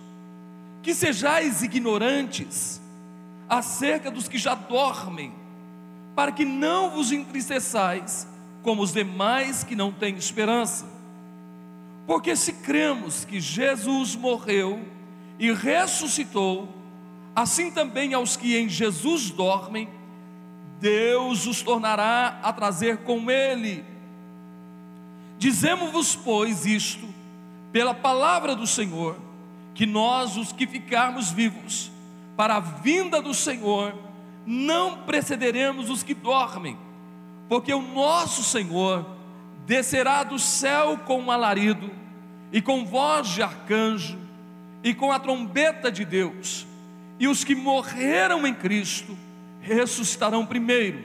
que 0.82 0.96
sejais 0.96 1.62
ignorantes 1.62 2.82
acerca 3.50 4.10
dos 4.10 4.30
que 4.30 4.38
já 4.38 4.56
dormem, 4.56 5.34
para 6.16 6.32
que 6.32 6.46
não 6.46 6.90
vos 6.90 7.12
entristeçais 7.12 8.26
como 8.64 8.82
os 8.82 8.94
demais 8.94 9.66
que 9.66 9.76
não 9.76 9.92
têm 9.92 10.16
esperança. 10.16 10.86
Porque 12.06 12.34
se 12.34 12.54
cremos 12.54 13.26
que 13.26 13.42
Jesus 13.42 14.16
morreu 14.16 14.88
e 15.38 15.52
ressuscitou, 15.52 16.70
assim 17.36 17.70
também 17.70 18.14
aos 18.14 18.38
que 18.38 18.56
em 18.56 18.70
Jesus 18.70 19.32
dormem, 19.32 19.90
Deus 20.80 21.46
os 21.46 21.62
tornará 21.62 22.40
a 22.42 22.54
trazer 22.54 23.00
com 23.00 23.30
Ele. 23.30 23.97
Dizemos-vos, 25.38 26.16
pois, 26.16 26.66
isto, 26.66 27.08
pela 27.72 27.94
palavra 27.94 28.56
do 28.56 28.66
Senhor, 28.66 29.16
que 29.76 29.86
nós, 29.86 30.36
os 30.36 30.52
que 30.52 30.66
ficarmos 30.66 31.32
vivos, 31.32 31.92
para 32.36 32.56
a 32.56 32.60
vinda 32.60 33.22
do 33.22 33.34
Senhor, 33.34 33.94
não 34.46 35.00
precederemos 35.00 35.90
os 35.90 36.02
que 36.02 36.14
dormem, 36.14 36.78
porque 37.48 37.74
o 37.74 37.82
nosso 37.82 38.44
Senhor 38.44 39.06
descerá 39.66 40.24
do 40.24 40.40
céu 40.40 41.00
com 41.06 41.22
um 41.22 41.32
alarido, 41.32 41.92
e 42.52 42.62
com 42.62 42.86
voz 42.86 43.28
de 43.28 43.44
arcanjo, 43.44 44.18
e 44.84 44.94
com 44.94 45.12
a 45.12 45.20
trombeta 45.20 45.92
de 45.92 46.06
Deus, 46.06 46.66
e 47.20 47.28
os 47.28 47.44
que 47.44 47.54
morreram 47.54 48.48
em 48.48 48.54
Cristo 48.54 49.18
ressuscitarão 49.62 50.46
primeiro, 50.46 51.04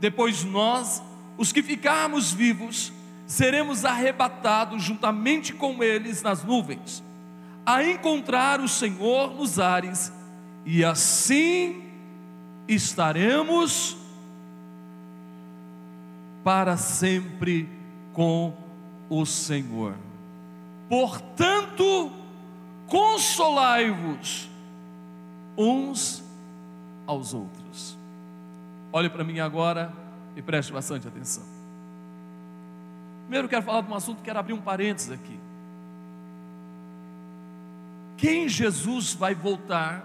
depois 0.00 0.42
nós, 0.42 1.02
os 1.38 1.52
que 1.52 1.62
ficarmos 1.62 2.32
vivos, 2.32 2.92
seremos 3.32 3.86
arrebatados 3.86 4.82
juntamente 4.82 5.54
com 5.54 5.82
eles 5.82 6.20
nas 6.20 6.44
nuvens, 6.44 7.02
a 7.64 7.82
encontrar 7.82 8.60
o 8.60 8.68
Senhor 8.68 9.32
nos 9.34 9.58
ares, 9.58 10.12
e 10.66 10.84
assim 10.84 11.82
estaremos 12.68 13.96
para 16.44 16.76
sempre 16.76 17.66
com 18.12 18.52
o 19.08 19.24
Senhor. 19.24 19.94
Portanto, 20.90 22.12
consolai-vos 22.86 24.50
uns 25.56 26.22
aos 27.06 27.32
outros. 27.32 27.96
Olhe 28.92 29.08
para 29.08 29.24
mim 29.24 29.40
agora 29.40 29.90
e 30.36 30.42
preste 30.42 30.70
bastante 30.70 31.08
atenção. 31.08 31.51
Primeiro 33.32 33.48
quero 33.48 33.62
falar 33.62 33.80
de 33.80 33.90
um 33.90 33.94
assunto, 33.94 34.22
quero 34.22 34.38
abrir 34.38 34.52
um 34.52 34.60
parênteses 34.60 35.10
aqui. 35.10 35.38
Quem 38.18 38.46
Jesus 38.46 39.14
vai 39.14 39.34
voltar 39.34 40.04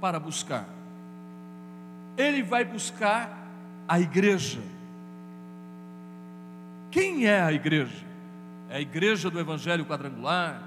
para 0.00 0.18
buscar? 0.18 0.66
Ele 2.18 2.42
vai 2.42 2.64
buscar 2.64 3.30
a 3.86 4.00
igreja. 4.00 4.58
Quem 6.90 7.28
é 7.28 7.42
a 7.42 7.52
igreja? 7.52 8.04
É 8.68 8.78
a 8.78 8.80
igreja 8.80 9.30
do 9.30 9.38
Evangelho 9.38 9.86
quadrangular? 9.86 10.60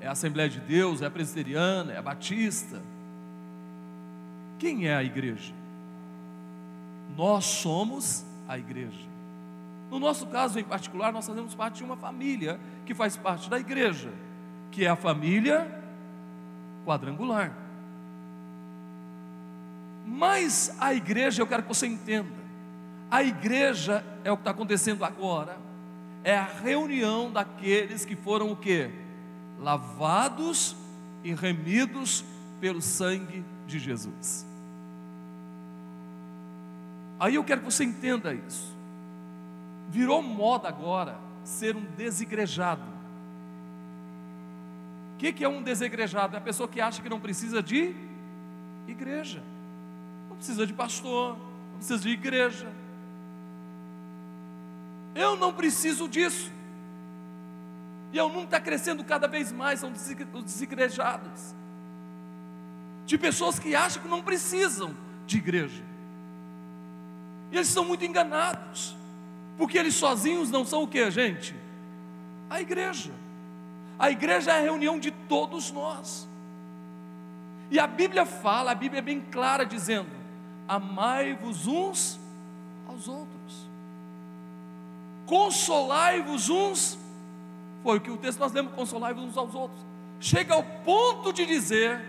É 0.00 0.08
a 0.08 0.12
Assembleia 0.12 0.48
de 0.48 0.58
Deus? 0.58 1.02
É 1.02 1.06
a 1.06 1.10
presbiteriana? 1.10 1.92
É 1.92 1.98
a 1.98 2.02
batista? 2.02 2.80
Quem 4.58 4.88
é 4.88 4.96
a 4.96 5.04
igreja? 5.04 5.52
Nós 7.14 7.44
somos 7.44 8.24
a 8.48 8.56
igreja. 8.56 9.11
No 9.92 9.98
nosso 9.98 10.26
caso 10.28 10.58
em 10.58 10.64
particular, 10.64 11.12
nós 11.12 11.26
fazemos 11.26 11.54
parte 11.54 11.76
de 11.76 11.84
uma 11.84 11.98
família 11.98 12.58
que 12.86 12.94
faz 12.94 13.14
parte 13.14 13.50
da 13.50 13.60
igreja, 13.60 14.10
que 14.70 14.86
é 14.86 14.88
a 14.88 14.96
família 14.96 15.70
quadrangular. 16.86 17.52
Mas 20.06 20.74
a 20.80 20.94
igreja, 20.94 21.42
eu 21.42 21.46
quero 21.46 21.64
que 21.64 21.68
você 21.68 21.86
entenda, 21.86 22.32
a 23.10 23.22
igreja 23.22 24.02
é 24.24 24.32
o 24.32 24.36
que 24.38 24.40
está 24.40 24.52
acontecendo 24.52 25.04
agora, 25.04 25.58
é 26.24 26.38
a 26.38 26.44
reunião 26.44 27.30
daqueles 27.30 28.06
que 28.06 28.16
foram 28.16 28.50
o 28.50 28.56
que? 28.56 28.88
Lavados 29.60 30.74
e 31.22 31.34
remidos 31.34 32.24
pelo 32.62 32.80
sangue 32.80 33.44
de 33.66 33.78
Jesus. 33.78 34.46
Aí 37.20 37.34
eu 37.34 37.44
quero 37.44 37.60
que 37.60 37.70
você 37.70 37.84
entenda 37.84 38.32
isso. 38.32 38.71
Virou 39.92 40.22
moda 40.22 40.68
agora 40.68 41.18
ser 41.44 41.76
um 41.76 41.84
desigrejado. 41.98 42.80
O 45.12 45.18
que, 45.18 45.34
que 45.34 45.44
é 45.44 45.48
um 45.48 45.62
desigrejado? 45.62 46.34
É 46.34 46.38
a 46.38 46.40
pessoa 46.42 46.66
que 46.66 46.80
acha 46.80 47.02
que 47.02 47.10
não 47.10 47.20
precisa 47.20 47.62
de 47.62 47.94
igreja, 48.88 49.42
não 50.30 50.36
precisa 50.36 50.66
de 50.66 50.72
pastor, 50.72 51.36
não 51.72 51.76
precisa 51.76 51.98
de 51.98 52.08
igreja. 52.08 52.72
Eu 55.14 55.36
não 55.36 55.52
preciso 55.52 56.08
disso. 56.08 56.50
E 58.14 58.16
eu 58.16 58.30
não 58.30 58.44
está 58.44 58.58
crescendo 58.58 59.04
cada 59.04 59.28
vez 59.28 59.52
mais, 59.52 59.80
são 59.80 59.92
os 59.92 60.42
desigrejados. 60.42 61.54
De 63.04 63.18
pessoas 63.18 63.58
que 63.58 63.74
acham 63.74 64.02
que 64.02 64.08
não 64.08 64.22
precisam 64.22 64.96
de 65.26 65.36
igreja. 65.36 65.84
E 67.50 67.56
eles 67.56 67.68
são 67.68 67.84
muito 67.84 68.06
enganados. 68.06 69.01
Porque 69.62 69.78
eles 69.78 69.94
sozinhos 69.94 70.50
não 70.50 70.64
são 70.64 70.82
o 70.82 70.88
que, 70.88 71.08
gente? 71.08 71.54
A 72.50 72.60
igreja. 72.60 73.12
A 73.96 74.10
igreja 74.10 74.50
é 74.50 74.58
a 74.58 74.60
reunião 74.60 74.98
de 74.98 75.12
todos 75.12 75.70
nós. 75.70 76.26
E 77.70 77.78
a 77.78 77.86
Bíblia 77.86 78.26
fala, 78.26 78.72
a 78.72 78.74
Bíblia 78.74 78.98
é 78.98 79.02
bem 79.02 79.20
clara 79.20 79.64
dizendo: 79.64 80.10
amai-vos 80.66 81.68
uns 81.68 82.18
aos 82.88 83.06
outros, 83.06 83.68
consolai-vos 85.26 86.50
uns, 86.50 86.98
foi 87.84 87.98
o 87.98 88.00
que 88.00 88.10
o 88.10 88.16
texto 88.16 88.40
nós 88.40 88.50
lemos, 88.50 88.74
consolai-vos 88.74 89.22
uns 89.22 89.36
aos 89.36 89.54
outros. 89.54 89.80
Chega 90.18 90.54
ao 90.54 90.64
ponto 90.64 91.32
de 91.32 91.46
dizer: 91.46 92.04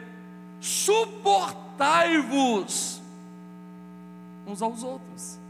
suportai-vos 0.59 2.99
uns 4.47 4.59
aos 4.59 4.81
outros. 4.81 5.42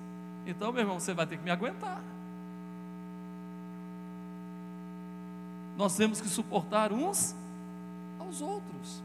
Então, 0.46 0.72
meu 0.72 0.82
irmão, 0.82 1.00
você 1.00 1.14
vai 1.14 1.26
ter 1.26 1.38
que 1.38 1.44
me 1.44 1.52
aguentar. 1.52 2.02
Nós 5.78 5.96
temos 5.96 6.22
que 6.22 6.28
suportar 6.28 6.92
uns 6.92 7.36
aos 8.20 8.42
outros. 8.42 9.02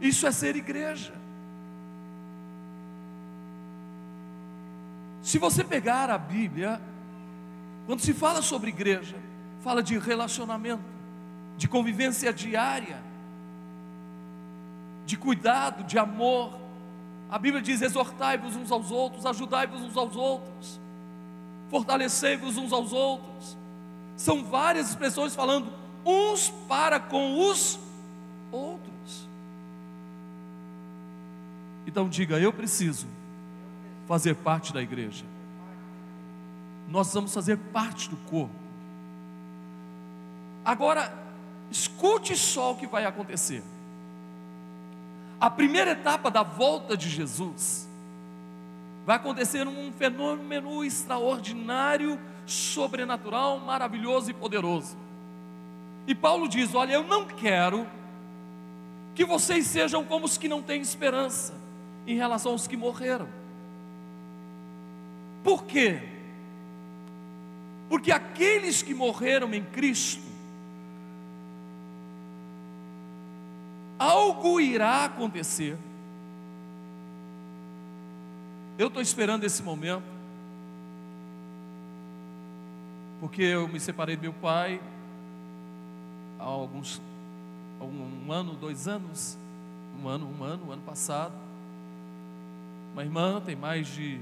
Isso 0.00 0.26
é 0.26 0.32
ser 0.32 0.56
igreja. 0.56 1.12
Se 5.22 5.38
você 5.38 5.62
pegar 5.62 6.10
a 6.10 6.18
Bíblia, 6.18 6.80
quando 7.86 8.00
se 8.00 8.12
fala 8.12 8.42
sobre 8.42 8.70
igreja, 8.70 9.16
fala 9.62 9.82
de 9.82 9.96
relacionamento, 9.98 10.82
de 11.56 11.68
convivência 11.68 12.32
diária, 12.32 13.00
de 15.06 15.16
cuidado, 15.16 15.84
de 15.84 15.98
amor, 15.98 16.58
a 17.32 17.38
Bíblia 17.38 17.62
diz: 17.62 17.80
exortai-vos 17.80 18.54
uns 18.56 18.70
aos 18.70 18.90
outros, 18.90 19.24
ajudai-vos 19.24 19.80
uns 19.80 19.96
aos 19.96 20.14
outros, 20.14 20.78
fortalecei-vos 21.70 22.58
uns 22.58 22.70
aos 22.70 22.92
outros. 22.92 23.56
São 24.18 24.44
várias 24.44 24.90
expressões 24.90 25.34
falando 25.34 25.72
uns 26.04 26.50
para 26.68 27.00
com 27.00 27.48
os 27.48 27.78
outros. 28.52 29.26
Então 31.86 32.06
diga: 32.06 32.38
eu 32.38 32.52
preciso 32.52 33.06
fazer 34.06 34.34
parte 34.34 34.70
da 34.70 34.82
igreja. 34.82 35.24
Nós 36.86 37.14
vamos 37.14 37.32
fazer 37.32 37.56
parte 37.56 38.10
do 38.10 38.16
corpo. 38.28 38.54
Agora, 40.62 41.10
escute 41.70 42.36
só 42.36 42.72
o 42.72 42.76
que 42.76 42.86
vai 42.86 43.06
acontecer. 43.06 43.62
A 45.42 45.50
primeira 45.50 45.90
etapa 45.90 46.30
da 46.30 46.44
volta 46.44 46.96
de 46.96 47.08
Jesus 47.10 47.88
vai 49.04 49.16
acontecer 49.16 49.66
um 49.66 49.90
fenômeno 49.90 50.84
extraordinário, 50.84 52.16
sobrenatural, 52.46 53.58
maravilhoso 53.58 54.30
e 54.30 54.34
poderoso. 54.34 54.96
E 56.06 56.14
Paulo 56.14 56.46
diz: 56.48 56.72
Olha, 56.76 56.92
eu 56.92 57.02
não 57.02 57.26
quero 57.26 57.88
que 59.16 59.24
vocês 59.24 59.66
sejam 59.66 60.04
como 60.04 60.26
os 60.26 60.38
que 60.38 60.46
não 60.46 60.62
têm 60.62 60.80
esperança 60.80 61.54
em 62.06 62.14
relação 62.14 62.52
aos 62.52 62.68
que 62.68 62.76
morreram. 62.76 63.28
Por 65.42 65.64
quê? 65.64 66.02
Porque 67.88 68.12
aqueles 68.12 68.80
que 68.80 68.94
morreram 68.94 69.52
em 69.52 69.64
Cristo 69.64 70.22
algo 74.02 74.60
irá 74.60 75.04
acontecer. 75.04 75.78
Eu 78.76 78.88
estou 78.88 79.00
esperando 79.00 79.44
esse 79.44 79.62
momento, 79.62 80.02
porque 83.20 83.42
eu 83.42 83.68
me 83.68 83.78
separei 83.78 84.16
do 84.16 84.22
meu 84.22 84.32
pai 84.32 84.80
há 86.40 86.42
alguns 86.42 87.00
um, 87.80 88.32
ano, 88.32 88.54
dois 88.54 88.88
anos, 88.88 89.38
um 90.02 90.08
ano, 90.08 90.26
um 90.26 90.42
ano, 90.42 90.66
um 90.66 90.72
ano 90.72 90.82
passado. 90.82 91.34
Uma 92.92 93.04
irmã 93.04 93.40
tem 93.40 93.54
mais 93.54 93.86
de 93.86 94.20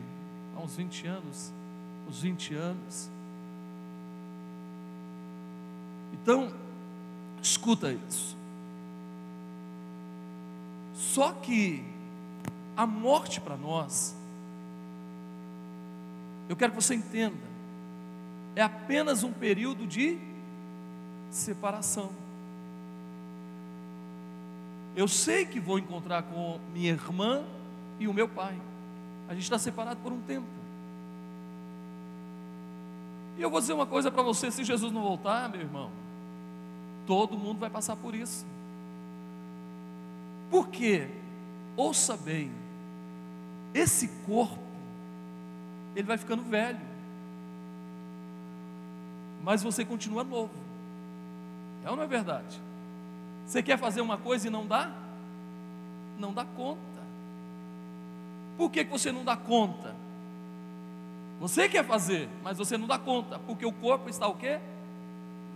há 0.54 0.60
uns 0.60 0.76
20 0.76 1.06
anos, 1.06 1.52
uns 2.06 2.20
20 2.20 2.54
anos. 2.54 3.10
Então, 6.12 6.52
escuta 7.42 7.92
isso. 7.92 8.39
Só 10.94 11.32
que 11.32 11.84
a 12.76 12.86
morte 12.86 13.40
para 13.40 13.56
nós, 13.56 14.14
eu 16.48 16.56
quero 16.56 16.72
que 16.72 16.82
você 16.82 16.94
entenda, 16.94 17.50
é 18.56 18.62
apenas 18.62 19.22
um 19.22 19.32
período 19.32 19.86
de 19.86 20.18
separação. 21.30 22.10
Eu 24.96 25.06
sei 25.06 25.46
que 25.46 25.60
vou 25.60 25.78
encontrar 25.78 26.22
com 26.24 26.58
minha 26.72 26.90
irmã 26.90 27.44
e 27.98 28.08
o 28.08 28.12
meu 28.12 28.28
pai. 28.28 28.60
A 29.28 29.34
gente 29.34 29.44
está 29.44 29.58
separado 29.58 30.00
por 30.02 30.12
um 30.12 30.20
tempo. 30.22 30.46
E 33.38 33.42
eu 33.42 33.48
vou 33.48 33.60
dizer 33.60 33.72
uma 33.72 33.86
coisa 33.86 34.10
para 34.10 34.22
você: 34.22 34.50
se 34.50 34.64
Jesus 34.64 34.92
não 34.92 35.02
voltar, 35.02 35.48
meu 35.48 35.60
irmão, 35.60 35.90
todo 37.06 37.38
mundo 37.38 37.60
vai 37.60 37.70
passar 37.70 37.96
por 37.96 38.14
isso. 38.14 38.44
Porque, 40.50 41.08
ouça 41.76 42.16
bem, 42.16 42.50
esse 43.72 44.08
corpo, 44.26 44.58
ele 45.94 46.06
vai 46.06 46.18
ficando 46.18 46.42
velho, 46.42 46.80
mas 49.42 49.62
você 49.62 49.84
continua 49.84 50.24
novo, 50.24 50.50
é 51.84 51.90
ou 51.90 51.96
não 51.96 52.02
é 52.02 52.06
verdade? 52.06 52.60
Você 53.46 53.62
quer 53.62 53.78
fazer 53.78 54.00
uma 54.00 54.18
coisa 54.18 54.46
e 54.46 54.50
não 54.50 54.66
dá? 54.66 54.90
Não 56.18 56.32
dá 56.32 56.44
conta. 56.44 56.80
Por 58.56 58.70
que, 58.70 58.84
que 58.84 58.90
você 58.90 59.10
não 59.10 59.24
dá 59.24 59.36
conta? 59.36 59.94
Você 61.40 61.68
quer 61.68 61.84
fazer, 61.84 62.28
mas 62.42 62.58
você 62.58 62.76
não 62.76 62.86
dá 62.86 62.98
conta, 62.98 63.38
porque 63.38 63.64
o 63.64 63.72
corpo 63.72 64.10
está 64.10 64.28
o 64.28 64.34
quê? 64.34 64.60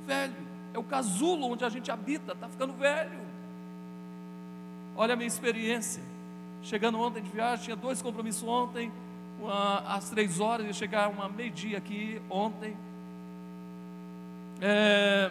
Velho. 0.07 0.55
É 0.73 0.79
o 0.79 0.83
casulo 0.83 1.47
onde 1.47 1.65
a 1.65 1.69
gente 1.69 1.91
habita, 1.91 2.33
está 2.33 2.49
ficando 2.49 2.73
velho. 2.73 3.24
Olha 4.97 5.15
a 5.15 5.17
minha 5.17 5.27
experiência. 5.27 6.03
Chegando 6.63 6.99
ontem 7.01 7.23
de 7.23 7.29
viagem, 7.29 7.65
tinha 7.65 7.77
dois 7.77 8.01
compromissos 8.01 8.43
ontem, 8.43 8.91
uma, 9.41 9.81
às 9.81 10.09
três 10.09 10.41
horas, 10.41 10.67
ia 10.67 10.73
chegar 10.73 11.09
uma 11.09 11.29
meio-dia 11.29 11.79
aqui 11.79 12.21
ontem. 12.31 12.77
É, 14.61 15.31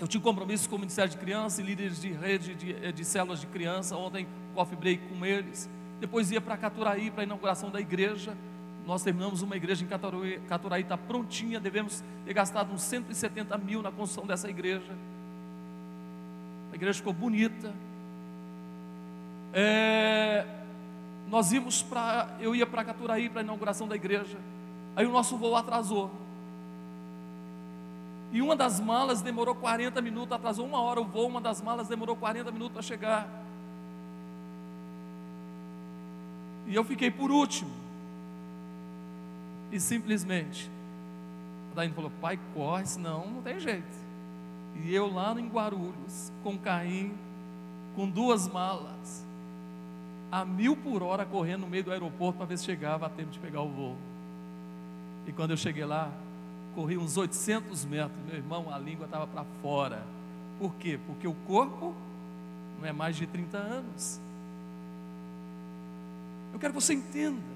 eu 0.00 0.08
tinha 0.08 0.20
compromisso 0.20 0.68
com 0.68 0.76
o 0.76 0.78
Ministério 0.78 1.10
de 1.10 1.16
Criança 1.16 1.62
e 1.62 1.64
líderes 1.64 2.00
de 2.00 2.10
rede 2.12 2.54
de, 2.54 2.92
de 2.92 3.04
células 3.04 3.40
de 3.40 3.46
criança. 3.46 3.96
Ontem, 3.96 4.26
coffee 4.54 4.76
break 4.76 5.02
com 5.06 5.24
eles. 5.24 5.70
Depois 6.00 6.30
ia 6.32 6.40
para 6.40 6.56
Caturaí, 6.56 7.10
para 7.10 7.22
a 7.22 7.24
inauguração 7.24 7.70
da 7.70 7.80
igreja. 7.80 8.36
Nós 8.84 9.04
terminamos 9.04 9.42
uma 9.42 9.56
igreja 9.56 9.84
em 9.84 9.86
Caturaí, 9.86 10.40
Caturaí 10.48 10.82
está 10.82 10.98
prontinha. 10.98 11.60
Devemos 11.60 12.02
ter 12.26 12.34
gastado 12.34 12.72
uns 12.72 12.82
170 12.82 13.56
mil 13.58 13.80
na 13.80 13.92
construção 13.92 14.26
dessa 14.26 14.50
igreja. 14.50 14.92
A 16.72 16.74
igreja 16.74 16.98
ficou 16.98 17.12
bonita. 17.12 17.72
É, 19.52 20.46
nós 21.28 21.52
íamos 21.52 21.82
para, 21.82 22.28
eu 22.40 22.54
ia 22.54 22.66
para 22.66 22.84
Caturaí 22.84 23.28
para 23.28 23.40
a 23.40 23.44
inauguração 23.44 23.86
da 23.86 23.96
igreja. 23.96 24.38
Aí 24.94 25.06
o 25.06 25.12
nosso 25.12 25.36
voo 25.36 25.56
atrasou. 25.56 26.10
E 28.32 28.40
uma 28.40 28.56
das 28.56 28.80
malas 28.80 29.20
demorou 29.20 29.54
40 29.54 30.00
minutos, 30.00 30.32
atrasou 30.32 30.66
uma 30.66 30.80
hora 30.80 31.00
o 31.00 31.04
voo, 31.04 31.26
uma 31.26 31.40
das 31.40 31.60
malas 31.60 31.88
demorou 31.88 32.16
40 32.16 32.50
minutos 32.50 32.72
para 32.72 32.82
chegar. 32.82 33.28
E 36.66 36.74
eu 36.74 36.84
fiquei 36.84 37.10
por 37.10 37.30
último. 37.30 37.70
E 39.70 39.80
simplesmente, 39.80 40.70
a 41.72 41.76
Daína 41.76 41.94
falou: 41.94 42.12
pai, 42.20 42.38
corre, 42.54 42.86
senão 42.86 43.26
não 43.26 43.42
tem 43.42 43.60
jeito. 43.60 44.02
E 44.82 44.94
eu 44.94 45.12
lá 45.12 45.38
em 45.38 45.48
Guarulhos, 45.48 46.32
com 46.42 46.58
carrinho, 46.58 47.14
com 47.94 48.08
duas 48.08 48.48
malas, 48.48 49.24
a 50.32 50.46
mil 50.46 50.74
por 50.74 51.02
hora 51.02 51.26
correndo 51.26 51.60
no 51.60 51.66
meio 51.66 51.84
do 51.84 51.92
aeroporto 51.92 52.38
para 52.38 52.46
ver 52.46 52.56
se 52.56 52.64
chegava 52.64 53.04
a 53.04 53.10
tempo 53.10 53.30
de 53.30 53.38
pegar 53.38 53.60
o 53.60 53.68
voo. 53.68 53.96
E 55.26 55.32
quando 55.32 55.50
eu 55.50 55.58
cheguei 55.58 55.84
lá, 55.84 56.10
corri 56.74 56.96
uns 56.96 57.18
800 57.18 57.84
metros, 57.84 58.18
meu 58.26 58.36
irmão, 58.36 58.72
a 58.72 58.78
língua 58.78 59.04
estava 59.04 59.26
para 59.26 59.44
fora. 59.60 60.02
Por 60.58 60.72
quê? 60.76 60.98
Porque 61.06 61.28
o 61.28 61.34
corpo 61.46 61.94
não 62.80 62.88
é 62.88 62.92
mais 62.92 63.14
de 63.14 63.26
30 63.26 63.58
anos. 63.58 64.18
Eu 66.54 66.58
quero 66.58 66.72
que 66.72 66.80
você 66.80 66.94
entenda. 66.94 67.52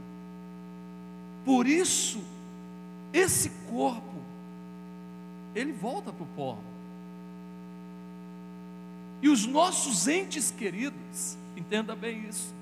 Por 1.46 1.66
isso, 1.66 2.20
esse 3.10 3.48
corpo, 3.70 4.20
ele 5.54 5.72
volta 5.72 6.12
para 6.12 6.22
o 6.22 6.28
pó. 6.36 6.58
E 9.22 9.30
os 9.30 9.46
nossos 9.46 10.06
entes 10.06 10.50
queridos, 10.50 11.38
entenda 11.56 11.96
bem 11.96 12.28
isso. 12.28 12.55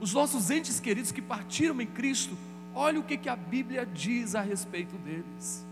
Os 0.00 0.14
nossos 0.14 0.50
entes 0.50 0.80
queridos 0.80 1.12
que 1.12 1.20
partiram 1.20 1.78
em 1.78 1.86
Cristo, 1.86 2.36
olha 2.74 2.98
o 2.98 3.02
que, 3.02 3.18
que 3.18 3.28
a 3.28 3.36
Bíblia 3.36 3.84
diz 3.84 4.34
a 4.34 4.40
respeito 4.40 4.96
deles. 4.96 5.64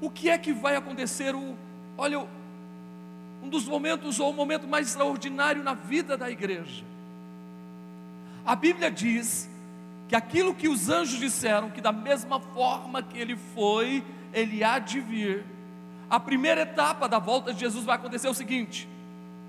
O 0.00 0.10
que 0.10 0.30
é 0.30 0.38
que 0.38 0.52
vai 0.52 0.76
acontecer? 0.76 1.34
O, 1.34 1.54
olha, 1.98 2.26
um 3.42 3.48
dos 3.50 3.68
momentos, 3.68 4.18
ou 4.18 4.30
o 4.30 4.32
momento 4.32 4.66
mais 4.66 4.88
extraordinário 4.88 5.62
na 5.62 5.74
vida 5.74 6.16
da 6.16 6.30
igreja. 6.30 6.82
A 8.46 8.56
Bíblia 8.56 8.90
diz 8.90 9.48
que 10.08 10.16
aquilo 10.16 10.54
que 10.54 10.68
os 10.68 10.88
anjos 10.88 11.18
disseram, 11.18 11.68
que 11.68 11.82
da 11.82 11.92
mesma 11.92 12.40
forma 12.40 13.02
que 13.02 13.18
ele 13.18 13.36
foi, 13.54 14.02
ele 14.32 14.64
há 14.64 14.78
de 14.78 15.00
vir. 15.00 15.44
A 16.08 16.18
primeira 16.18 16.62
etapa 16.62 17.08
da 17.08 17.18
volta 17.18 17.52
de 17.52 17.60
Jesus 17.60 17.84
vai 17.84 17.96
acontecer 17.96 18.28
o 18.28 18.34
seguinte: 18.34 18.88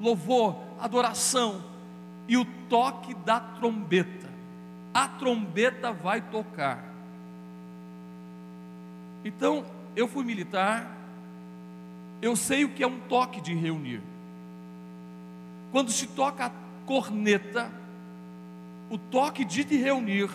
louvor, 0.01 0.57
adoração 0.79 1.76
e 2.27 2.37
o 2.37 2.45
toque 2.69 3.13
da 3.13 3.39
trombeta 3.39 4.27
a 4.97 5.07
trombeta 5.07 5.93
vai 5.93 6.19
tocar. 6.21 6.83
Então, 9.23 9.63
eu 9.95 10.07
fui 10.07 10.25
militar, 10.25 10.91
eu 12.19 12.35
sei 12.35 12.65
o 12.65 12.69
que 12.69 12.81
é 12.81 12.87
um 12.87 12.99
toque 13.01 13.39
de 13.39 13.53
reunir. 13.53 14.01
Quando 15.71 15.91
se 15.91 16.07
toca 16.07 16.47
a 16.47 16.51
corneta, 16.87 17.69
o 18.89 18.97
toque 18.97 19.45
de 19.45 19.61
reunir, 19.77 20.31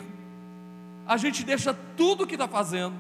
a 1.09 1.17
gente 1.17 1.43
deixa 1.43 1.75
tudo 1.97 2.25
que 2.25 2.37
está 2.37 2.47
fazendo, 2.47 2.95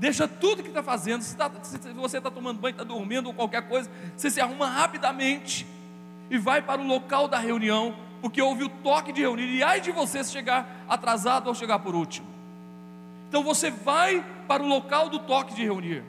deixa 0.00 0.26
tudo 0.26 0.64
que 0.64 0.68
está 0.68 0.82
fazendo. 0.82 1.22
Se, 1.22 1.36
tá, 1.36 1.48
se 1.62 1.78
você 1.92 2.18
está 2.18 2.28
tomando 2.28 2.58
banho, 2.58 2.72
está 2.72 2.82
dormindo 2.82 3.26
ou 3.26 3.34
qualquer 3.34 3.68
coisa, 3.68 3.88
você 4.16 4.28
se 4.32 4.40
arruma 4.40 4.66
rapidamente 4.66 5.64
e 6.30 6.38
vai 6.38 6.62
para 6.62 6.80
o 6.80 6.86
local 6.86 7.28
da 7.28 7.38
reunião 7.38 7.94
porque 8.20 8.40
houve 8.40 8.64
o 8.64 8.68
toque 8.68 9.12
de 9.12 9.22
reunir, 9.22 9.48
e 9.48 9.62
ai 9.62 9.80
de 9.80 9.90
você 9.90 10.22
se 10.22 10.32
chegar 10.32 10.84
atrasado 10.88 11.48
ou 11.48 11.54
chegar 11.54 11.78
por 11.78 11.94
último. 11.94 12.26
Então 13.28 13.42
você 13.42 13.70
vai 13.70 14.24
para 14.46 14.62
o 14.62 14.66
local 14.66 15.08
do 15.08 15.18
toque 15.18 15.54
de 15.54 15.62
reunir. 15.62 16.02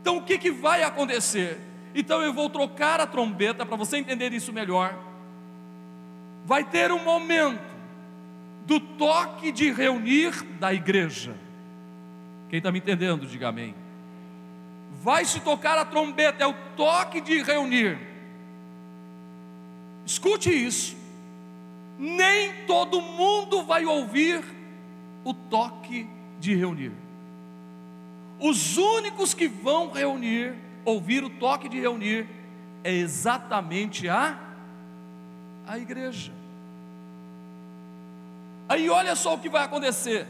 Então 0.00 0.16
o 0.16 0.22
que, 0.22 0.38
que 0.38 0.50
vai 0.50 0.82
acontecer? 0.82 1.60
Então 1.94 2.22
eu 2.22 2.32
vou 2.32 2.48
trocar 2.48 3.00
a 3.00 3.06
trombeta 3.06 3.66
para 3.66 3.76
você 3.76 3.98
entender 3.98 4.32
isso 4.32 4.52
melhor. 4.52 4.94
Vai 6.44 6.64
ter 6.64 6.90
um 6.90 7.02
momento 7.02 7.60
do 8.66 8.80
toque 8.80 9.52
de 9.52 9.70
reunir 9.70 10.42
da 10.58 10.72
igreja. 10.72 11.34
Quem 12.48 12.58
está 12.58 12.72
me 12.72 12.78
entendendo, 12.78 13.26
diga 13.26 13.48
amém. 13.48 13.74
Vai 15.02 15.24
se 15.24 15.40
tocar 15.40 15.76
a 15.78 15.84
trombeta, 15.84 16.44
é 16.44 16.46
o 16.46 16.54
toque 16.76 17.20
de 17.20 17.42
reunir. 17.42 18.11
Escute 20.06 20.50
isso 20.50 21.02
nem 22.02 22.64
todo 22.66 23.00
mundo 23.00 23.62
vai 23.62 23.86
ouvir 23.86 24.44
o 25.22 25.32
toque 25.32 26.08
de 26.40 26.52
reunir. 26.52 26.90
Os 28.40 28.76
únicos 28.76 29.32
que 29.32 29.46
vão 29.46 29.92
reunir, 29.92 30.52
ouvir 30.84 31.22
o 31.22 31.30
toque 31.30 31.68
de 31.68 31.78
reunir, 31.78 32.26
é 32.82 32.92
exatamente 32.92 34.08
a, 34.08 34.36
a 35.64 35.78
igreja. 35.78 36.32
Aí 38.68 38.90
olha 38.90 39.14
só 39.14 39.34
o 39.34 39.38
que 39.38 39.48
vai 39.48 39.62
acontecer. 39.62 40.26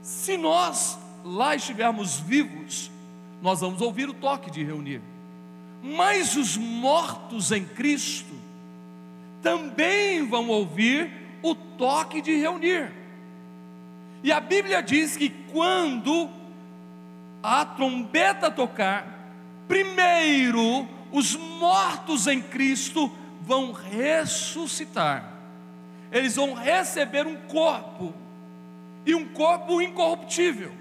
Se 0.00 0.36
nós 0.36 0.96
lá 1.24 1.56
estivermos 1.56 2.20
vivos, 2.20 2.88
nós 3.42 3.60
vamos 3.60 3.80
ouvir 3.80 4.08
o 4.08 4.14
toque 4.14 4.48
de 4.48 4.62
reunir. 4.62 5.02
Mas 5.82 6.36
os 6.36 6.56
mortos 6.56 7.52
em 7.52 7.64
Cristo, 7.64 8.34
também 9.42 10.26
vão 10.26 10.48
ouvir 10.48 11.10
o 11.42 11.54
toque 11.54 12.20
de 12.20 12.36
reunir. 12.36 12.92
E 14.22 14.30
a 14.30 14.40
Bíblia 14.40 14.82
diz 14.82 15.16
que 15.16 15.30
quando 15.50 16.28
a 17.42 17.64
trombeta 17.64 18.50
tocar, 18.50 19.06
primeiro 19.66 20.86
os 21.10 21.34
mortos 21.34 22.26
em 22.26 22.42
Cristo 22.42 23.10
vão 23.42 23.72
ressuscitar. 23.72 25.24
Eles 26.12 26.36
vão 26.36 26.54
receber 26.54 27.26
um 27.26 27.36
corpo, 27.36 28.12
e 29.06 29.14
um 29.14 29.26
corpo 29.28 29.80
incorruptível. 29.80 30.72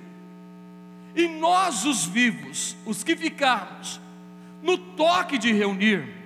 E 1.15 1.27
nós, 1.27 1.85
os 1.85 2.05
vivos, 2.05 2.75
os 2.85 3.03
que 3.03 3.15
ficarmos 3.15 3.99
no 4.61 4.77
toque 4.77 5.37
de 5.37 5.51
reunir, 5.51 6.19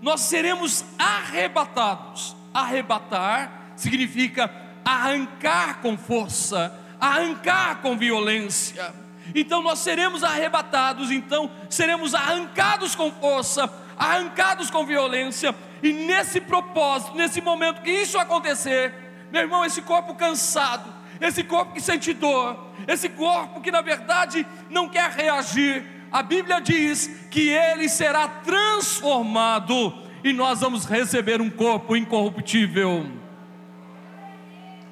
nós 0.00 0.20
seremos 0.22 0.84
arrebatados. 0.98 2.36
Arrebatar 2.52 3.72
significa 3.76 4.50
arrancar 4.84 5.80
com 5.80 5.96
força, 5.96 6.74
arrancar 7.00 7.80
com 7.82 7.96
violência. 7.96 8.94
Então 9.34 9.62
nós 9.62 9.80
seremos 9.80 10.24
arrebatados, 10.24 11.10
então 11.10 11.50
seremos 11.68 12.14
arrancados 12.14 12.94
com 12.94 13.12
força, 13.12 13.70
arrancados 13.96 14.70
com 14.70 14.86
violência. 14.86 15.54
E 15.82 15.92
nesse 15.92 16.40
propósito, 16.40 17.14
nesse 17.16 17.40
momento 17.40 17.82
que 17.82 17.90
isso 17.90 18.18
acontecer, 18.18 18.94
meu 19.30 19.42
irmão, 19.42 19.64
esse 19.64 19.82
corpo 19.82 20.14
cansado, 20.14 20.92
esse 21.20 21.44
corpo 21.44 21.74
que 21.74 21.80
sente 21.80 22.14
dor, 22.14 22.72
esse 22.86 23.08
corpo 23.08 23.60
que 23.60 23.70
na 23.70 23.82
verdade 23.82 24.46
não 24.70 24.88
quer 24.88 25.10
reagir, 25.10 25.84
a 26.10 26.22
Bíblia 26.22 26.60
diz 26.60 27.06
que 27.30 27.48
ele 27.48 27.88
será 27.88 28.28
transformado 28.28 29.94
e 30.24 30.32
nós 30.32 30.60
vamos 30.60 30.84
receber 30.84 31.40
um 31.40 31.50
corpo 31.50 31.96
incorruptível. 31.96 33.06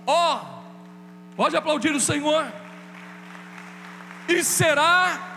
Ó, 0.06 0.36
oh, 0.36 1.36
pode 1.36 1.56
aplaudir 1.56 1.94
o 1.94 2.00
Senhor. 2.00 2.46
E 4.28 4.42
será 4.44 5.36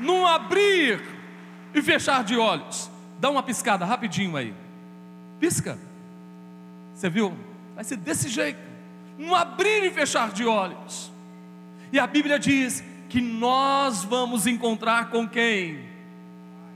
num 0.00 0.26
abrir 0.26 1.02
e 1.74 1.82
fechar 1.82 2.24
de 2.24 2.36
olhos. 2.36 2.90
Dá 3.18 3.30
uma 3.30 3.42
piscada 3.42 3.84
rapidinho 3.84 4.36
aí. 4.36 4.54
pisca. 5.38 5.78
Você 6.94 7.08
viu? 7.08 7.36
Vai 7.74 7.84
ser 7.84 7.96
desse 7.96 8.28
jeito, 8.28 8.58
um 9.18 9.34
abrir 9.34 9.84
e 9.84 9.90
fechar 9.90 10.32
de 10.32 10.44
olhos. 10.44 11.10
E 11.92 11.98
a 11.98 12.06
Bíblia 12.06 12.38
diz 12.38 12.84
que 13.10 13.20
nós 13.20 14.04
vamos 14.04 14.46
encontrar 14.46 15.10
com 15.10 15.28
quem? 15.28 15.84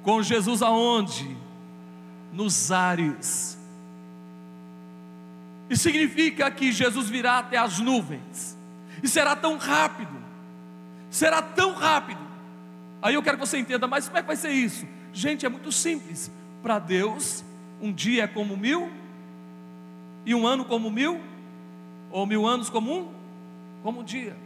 Com 0.02 0.20
Jesus 0.20 0.62
aonde? 0.62 1.34
Nos 2.32 2.72
ares. 2.72 3.56
E 5.70 5.76
significa 5.76 6.50
que 6.50 6.72
Jesus 6.72 7.08
virá 7.08 7.38
até 7.38 7.56
as 7.56 7.78
nuvens. 7.78 8.58
E 9.00 9.08
será 9.08 9.36
tão 9.36 9.56
rápido. 9.56 10.12
Será 11.08 11.40
tão 11.40 11.72
rápido. 11.72 12.20
Aí 13.00 13.14
eu 13.14 13.22
quero 13.22 13.38
que 13.38 13.46
você 13.46 13.56
entenda, 13.58 13.86
mas 13.86 14.08
como 14.08 14.18
é 14.18 14.20
que 14.20 14.26
vai 14.26 14.36
ser 14.36 14.50
isso? 14.50 14.84
Gente, 15.12 15.46
é 15.46 15.48
muito 15.48 15.70
simples. 15.70 16.32
Para 16.64 16.80
Deus, 16.80 17.44
um 17.80 17.92
dia 17.92 18.24
é 18.24 18.26
como 18.26 18.56
mil, 18.56 18.90
e 20.26 20.34
um 20.34 20.46
ano 20.46 20.64
como 20.64 20.90
mil, 20.90 21.20
ou 22.10 22.26
mil 22.26 22.44
anos 22.46 22.68
como 22.68 22.92
um, 22.92 23.12
como 23.82 24.00
um 24.00 24.04
dia. 24.04 24.43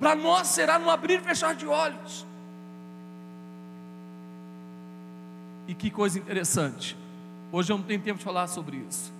Para 0.00 0.14
nós 0.14 0.48
será 0.48 0.78
no 0.78 0.88
abrir 0.88 1.20
e 1.20 1.22
fechar 1.22 1.54
de 1.54 1.66
olhos. 1.66 2.26
E 5.68 5.74
que 5.74 5.90
coisa 5.90 6.18
interessante. 6.18 6.96
Hoje 7.52 7.70
eu 7.70 7.76
não 7.76 7.84
tenho 7.84 8.00
tempo 8.00 8.18
de 8.18 8.24
falar 8.24 8.46
sobre 8.46 8.78
isso. 8.78 9.12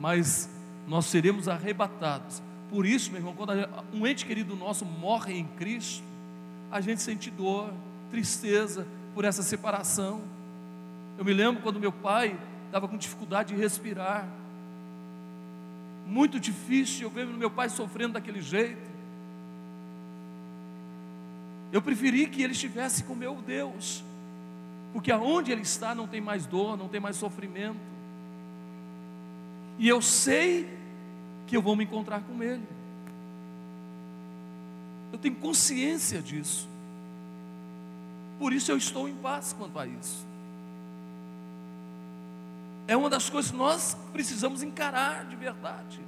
Mas 0.00 0.50
nós 0.88 1.06
seremos 1.06 1.46
arrebatados. 1.46 2.42
Por 2.68 2.84
isso, 2.84 3.10
meu 3.12 3.20
irmão, 3.20 3.34
quando 3.34 3.52
um 3.94 4.04
ente 4.04 4.26
querido 4.26 4.56
nosso 4.56 4.84
morre 4.84 5.38
em 5.38 5.46
Cristo, 5.56 6.02
a 6.70 6.80
gente 6.80 7.00
sente 7.00 7.30
dor, 7.30 7.72
tristeza 8.10 8.84
por 9.14 9.24
essa 9.24 9.42
separação. 9.42 10.20
Eu 11.16 11.24
me 11.24 11.32
lembro 11.32 11.62
quando 11.62 11.78
meu 11.78 11.92
pai 11.92 12.36
estava 12.66 12.88
com 12.88 12.96
dificuldade 12.96 13.54
de 13.54 13.60
respirar. 13.60 14.26
Muito 16.04 16.38
difícil, 16.40 17.04
eu 17.04 17.10
vejo 17.10 17.32
meu 17.32 17.50
pai 17.50 17.68
sofrendo 17.68 18.14
daquele 18.14 18.42
jeito. 18.42 18.85
Eu 21.72 21.82
preferi 21.82 22.26
que 22.26 22.42
ele 22.42 22.52
estivesse 22.52 23.04
com 23.04 23.14
meu 23.14 23.36
Deus, 23.36 24.04
porque 24.92 25.10
aonde 25.10 25.52
ele 25.52 25.62
está 25.62 25.94
não 25.94 26.06
tem 26.06 26.20
mais 26.20 26.46
dor, 26.46 26.76
não 26.76 26.88
tem 26.88 27.00
mais 27.00 27.16
sofrimento. 27.16 27.80
E 29.78 29.88
eu 29.88 30.00
sei 30.00 30.68
que 31.46 31.56
eu 31.56 31.62
vou 31.62 31.76
me 31.76 31.84
encontrar 31.84 32.20
com 32.22 32.42
ele. 32.42 32.66
Eu 35.12 35.18
tenho 35.18 35.34
consciência 35.36 36.20
disso. 36.20 36.68
Por 38.38 38.52
isso 38.52 38.70
eu 38.70 38.76
estou 38.76 39.08
em 39.08 39.14
paz 39.14 39.54
quanto 39.56 39.78
a 39.78 39.86
isso. 39.86 40.26
É 42.88 42.96
uma 42.96 43.10
das 43.10 43.28
coisas 43.28 43.50
que 43.50 43.56
nós 43.56 43.96
precisamos 44.12 44.62
encarar 44.62 45.24
de 45.24 45.34
verdade. 45.34 46.00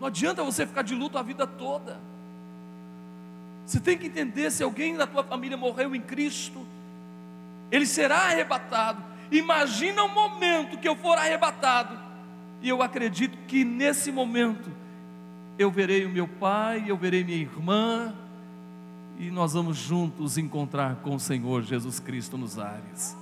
Não 0.00 0.06
adianta 0.08 0.42
você 0.42 0.66
ficar 0.66 0.82
de 0.82 0.94
luto 0.94 1.18
a 1.18 1.22
vida 1.22 1.46
toda. 1.46 1.98
Você 3.68 3.78
tem 3.78 3.98
que 3.98 4.06
entender: 4.06 4.50
se 4.50 4.62
alguém 4.62 4.96
da 4.96 5.06
tua 5.06 5.22
família 5.22 5.54
morreu 5.54 5.94
em 5.94 6.00
Cristo, 6.00 6.66
ele 7.70 7.84
será 7.84 8.16
arrebatado. 8.16 9.02
Imagina 9.30 10.04
o 10.04 10.08
momento 10.08 10.78
que 10.78 10.88
eu 10.88 10.96
for 10.96 11.18
arrebatado, 11.18 11.98
e 12.62 12.68
eu 12.70 12.82
acredito 12.82 13.36
que 13.46 13.66
nesse 13.66 14.10
momento 14.10 14.70
eu 15.58 15.70
verei 15.70 16.06
o 16.06 16.08
meu 16.08 16.26
pai, 16.26 16.84
eu 16.86 16.96
verei 16.96 17.22
minha 17.22 17.36
irmã, 17.36 18.14
e 19.18 19.30
nós 19.30 19.52
vamos 19.52 19.76
juntos 19.76 20.38
encontrar 20.38 20.96
com 21.02 21.14
o 21.14 21.20
Senhor 21.20 21.62
Jesus 21.62 22.00
Cristo 22.00 22.38
nos 22.38 22.58
ares. 22.58 23.14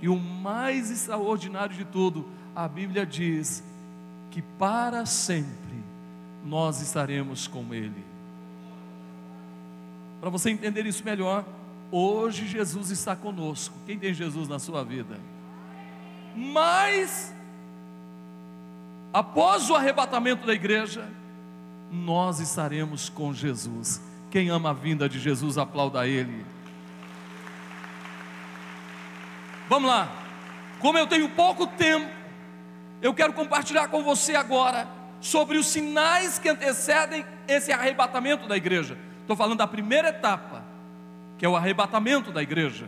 E 0.00 0.08
o 0.08 0.18
mais 0.18 0.90
extraordinário 0.90 1.76
de 1.76 1.84
tudo, 1.84 2.26
a 2.56 2.66
Bíblia 2.66 3.06
diz 3.06 3.62
que 4.32 4.42
para 4.42 5.06
sempre 5.06 5.52
nós 6.44 6.80
estaremos 6.80 7.46
com 7.46 7.72
Ele. 7.72 8.11
Para 10.22 10.30
você 10.30 10.50
entender 10.50 10.86
isso 10.86 11.04
melhor, 11.04 11.44
hoje 11.90 12.46
Jesus 12.46 12.92
está 12.92 13.16
conosco. 13.16 13.74
Quem 13.84 13.98
tem 13.98 14.14
Jesus 14.14 14.46
na 14.46 14.60
sua 14.60 14.84
vida? 14.84 15.18
Mas, 16.36 17.34
após 19.12 19.68
o 19.68 19.74
arrebatamento 19.74 20.46
da 20.46 20.54
igreja, 20.54 21.10
nós 21.90 22.38
estaremos 22.38 23.08
com 23.08 23.34
Jesus. 23.34 24.00
Quem 24.30 24.48
ama 24.48 24.70
a 24.70 24.72
vinda 24.72 25.08
de 25.08 25.18
Jesus, 25.18 25.58
aplauda 25.58 26.06
Ele. 26.06 26.46
Vamos 29.68 29.90
lá, 29.90 30.08
como 30.78 30.98
eu 30.98 31.08
tenho 31.08 31.28
pouco 31.30 31.66
tempo, 31.66 32.08
eu 33.02 33.12
quero 33.12 33.32
compartilhar 33.32 33.88
com 33.88 34.04
você 34.04 34.36
agora 34.36 34.86
sobre 35.20 35.58
os 35.58 35.66
sinais 35.66 36.38
que 36.38 36.48
antecedem 36.48 37.24
esse 37.48 37.72
arrebatamento 37.72 38.46
da 38.46 38.56
igreja. 38.56 38.96
Estou 39.22 39.34
falando 39.34 39.58
da 39.58 39.66
primeira 39.66 40.10
etapa, 40.10 40.62
que 41.38 41.46
é 41.46 41.48
o 41.48 41.56
arrebatamento 41.56 42.30
da 42.30 42.42
igreja. 42.42 42.86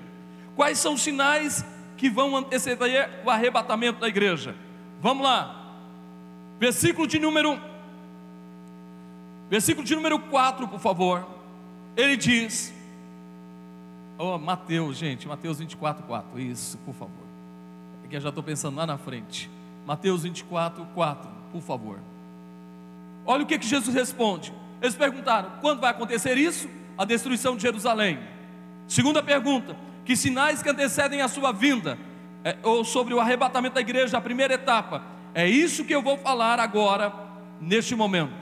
Quais 0.54 0.78
são 0.78 0.94
os 0.94 1.02
sinais 1.02 1.64
que 1.96 2.10
vão 2.10 2.36
anteceder 2.36 3.08
o 3.24 3.30
arrebatamento 3.30 4.00
da 4.00 4.08
igreja? 4.08 4.54
Vamos 5.00 5.24
lá. 5.24 5.72
Versículo 6.60 7.06
de 7.06 7.18
número 7.18 7.58
Versículo 9.50 9.86
de 9.86 9.94
número 9.94 10.18
4, 10.18 10.66
por 10.66 10.80
favor. 10.80 11.26
Ele 11.96 12.16
diz: 12.16 12.72
Oh, 14.18 14.38
Mateus, 14.38 14.96
gente, 14.96 15.28
Mateus 15.28 15.58
24, 15.58 16.04
4. 16.04 16.40
Isso, 16.40 16.78
por 16.78 16.94
favor. 16.94 17.24
É 18.04 18.08
que 18.08 18.16
eu 18.16 18.20
já 18.20 18.30
estou 18.30 18.42
pensando 18.42 18.76
lá 18.76 18.86
na 18.86 18.96
frente. 18.96 19.50
Mateus 19.86 20.22
24, 20.22 20.84
4, 20.94 21.30
por 21.52 21.60
favor. 21.60 21.98
Olha 23.26 23.44
o 23.44 23.46
que, 23.46 23.58
que 23.58 23.66
Jesus 23.66 23.94
responde. 23.94 24.52
Eles 24.84 24.94
perguntaram: 24.94 25.50
quando 25.62 25.80
vai 25.80 25.90
acontecer 25.90 26.36
isso? 26.36 26.68
A 26.98 27.06
destruição 27.06 27.56
de 27.56 27.62
Jerusalém. 27.62 28.18
Segunda 28.86 29.22
pergunta: 29.22 29.74
que 30.04 30.14
sinais 30.14 30.62
que 30.62 30.68
antecedem 30.68 31.22
a 31.22 31.28
sua 31.28 31.52
vinda? 31.52 31.98
É, 32.44 32.58
ou 32.62 32.84
sobre 32.84 33.14
o 33.14 33.20
arrebatamento 33.20 33.76
da 33.76 33.80
igreja, 33.80 34.18
a 34.18 34.20
primeira 34.20 34.52
etapa. 34.52 35.02
É 35.32 35.48
isso 35.48 35.86
que 35.86 35.94
eu 35.94 36.02
vou 36.02 36.18
falar 36.18 36.60
agora, 36.60 37.10
neste 37.58 37.94
momento. 37.94 38.34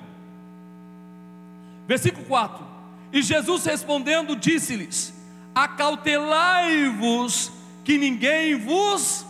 Versículo 1.86 2.26
4: 2.26 2.66
E 3.12 3.22
Jesus 3.22 3.64
respondendo, 3.64 4.34
disse-lhes: 4.34 5.14
Acautelai-vos 5.54 7.52
que 7.84 7.96
ninguém 7.96 8.56
vos 8.56 9.24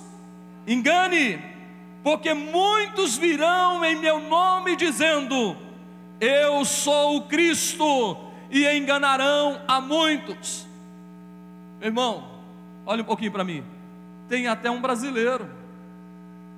engane, 0.66 1.38
porque 2.02 2.32
muitos 2.32 3.18
virão 3.18 3.84
em 3.84 3.96
meu 3.96 4.18
nome 4.18 4.76
dizendo: 4.76 5.71
eu 6.22 6.64
sou 6.64 7.16
o 7.16 7.22
Cristo, 7.22 8.16
e 8.48 8.64
enganarão 8.76 9.60
a 9.66 9.80
muitos. 9.80 10.64
Meu 11.80 11.88
irmão, 11.88 12.28
olha 12.86 13.02
um 13.02 13.04
pouquinho 13.04 13.32
para 13.32 13.42
mim. 13.42 13.64
Tem 14.28 14.46
até 14.46 14.70
um 14.70 14.80
brasileiro. 14.80 15.50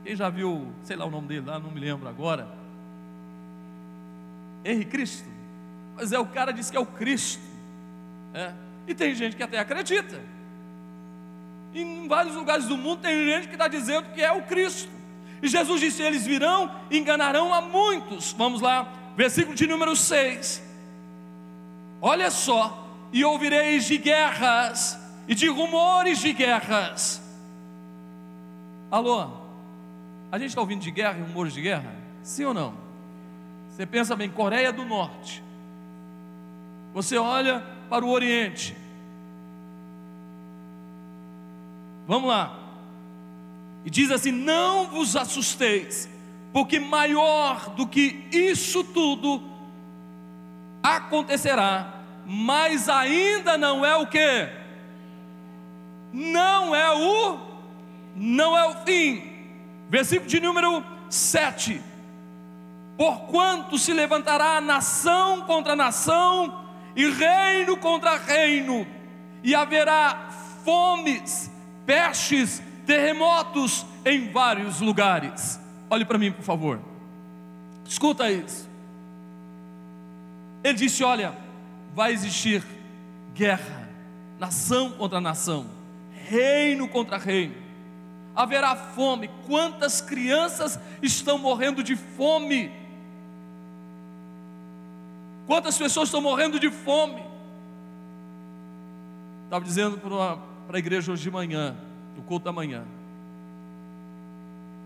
Quem 0.04 0.14
já 0.14 0.28
viu, 0.28 0.70
sei 0.82 0.96
lá 0.96 1.06
o 1.06 1.10
nome 1.10 1.28
dele 1.28 1.46
lá, 1.46 1.58
não 1.58 1.70
me 1.70 1.80
lembro 1.80 2.06
agora. 2.06 2.46
Henrique 4.62 4.90
Cristo. 4.90 5.26
Mas 5.96 6.12
é 6.12 6.18
o 6.18 6.26
cara 6.26 6.52
diz 6.52 6.70
que 6.70 6.76
é 6.76 6.80
o 6.80 6.84
Cristo. 6.84 7.40
É. 8.34 8.52
E 8.86 8.94
tem 8.94 9.14
gente 9.14 9.34
que 9.34 9.42
até 9.42 9.58
acredita. 9.58 10.20
Em 11.72 12.06
vários 12.06 12.34
lugares 12.34 12.66
do 12.66 12.76
mundo 12.76 13.00
tem 13.00 13.24
gente 13.24 13.48
que 13.48 13.54
está 13.54 13.66
dizendo 13.66 14.12
que 14.12 14.20
é 14.20 14.30
o 14.30 14.42
Cristo. 14.42 14.90
E 15.40 15.48
Jesus 15.48 15.80
disse: 15.80 16.02
Eles 16.02 16.26
virão 16.26 16.70
enganarão 16.90 17.54
a 17.54 17.60
muitos. 17.60 18.32
Vamos 18.32 18.60
lá, 18.60 18.86
versículo 19.16 19.54
de 19.54 19.66
número 19.66 19.94
6. 19.94 20.62
Olha 22.00 22.30
só, 22.30 22.86
e 23.12 23.24
ouvireis 23.24 23.84
de 23.84 23.96
guerras 23.96 24.98
e 25.26 25.34
de 25.34 25.48
rumores 25.48 26.18
de 26.18 26.32
guerras. 26.32 27.22
Alô, 28.90 29.28
a 30.30 30.38
gente 30.38 30.48
está 30.48 30.60
ouvindo 30.60 30.82
de 30.82 30.90
guerra 30.90 31.18
e 31.18 31.22
rumores 31.22 31.54
de 31.54 31.60
guerra? 31.60 31.94
Sim 32.22 32.44
ou 32.44 32.54
não? 32.54 32.74
Você 33.70 33.86
pensa 33.86 34.14
bem, 34.14 34.30
Coreia 34.30 34.72
do 34.72 34.84
Norte. 34.84 35.42
Você 36.92 37.16
olha 37.16 37.60
para 37.88 38.04
o 38.04 38.10
Oriente. 38.10 38.76
Vamos 42.06 42.28
lá. 42.28 42.58
E 43.84 43.90
diz 43.90 44.10
assim: 44.10 44.30
Não 44.30 44.86
vos 44.88 45.16
assusteis, 45.16 46.08
porque 46.54 46.78
maior 46.78 47.70
do 47.70 47.84
que 47.84 48.28
isso 48.30 48.84
tudo 48.84 49.42
acontecerá, 50.80 51.94
mas 52.24 52.88
ainda 52.88 53.58
não 53.58 53.84
é 53.84 53.96
o 53.96 54.06
que? 54.06 54.48
Não 56.12 56.72
é 56.72 56.92
o, 56.92 57.38
não 58.14 58.56
é 58.56 58.68
o 58.68 58.74
fim. 58.84 59.32
Versículo 59.90 60.30
de 60.30 60.38
número 60.38 60.84
7. 61.10 61.82
Porquanto 62.96 63.76
se 63.76 63.92
levantará 63.92 64.60
nação 64.60 65.40
contra 65.40 65.74
nação, 65.74 66.66
e 66.94 67.10
reino 67.10 67.76
contra 67.76 68.16
reino, 68.16 68.86
e 69.42 69.56
haverá 69.56 70.28
fomes, 70.64 71.50
pestes, 71.84 72.62
terremotos 72.86 73.84
em 74.04 74.30
vários 74.30 74.80
lugares. 74.80 75.63
Olhe 75.94 76.04
para 76.04 76.18
mim, 76.18 76.32
por 76.32 76.42
favor. 76.42 76.80
Escuta 77.86 78.28
isso. 78.28 78.68
Ele 80.64 80.74
disse: 80.74 81.04
Olha, 81.04 81.32
vai 81.94 82.12
existir 82.12 82.64
guerra, 83.32 83.88
nação 84.36 84.90
contra 84.90 85.20
nação, 85.20 85.66
reino 86.28 86.88
contra 86.88 87.16
reino. 87.16 87.54
Haverá 88.34 88.74
fome. 88.74 89.30
Quantas 89.46 90.00
crianças 90.00 90.80
estão 91.00 91.38
morrendo 91.38 91.80
de 91.80 91.94
fome? 91.94 92.72
Quantas 95.46 95.78
pessoas 95.78 96.08
estão 96.08 96.20
morrendo 96.20 96.58
de 96.58 96.72
fome? 96.72 97.22
Estava 99.44 99.64
dizendo 99.64 99.96
para 99.98 100.76
a 100.76 100.78
igreja 100.80 101.12
hoje 101.12 101.22
de 101.22 101.30
manhã, 101.30 101.76
no 102.16 102.22
culto 102.24 102.46
da 102.46 102.52
manhã. 102.52 102.84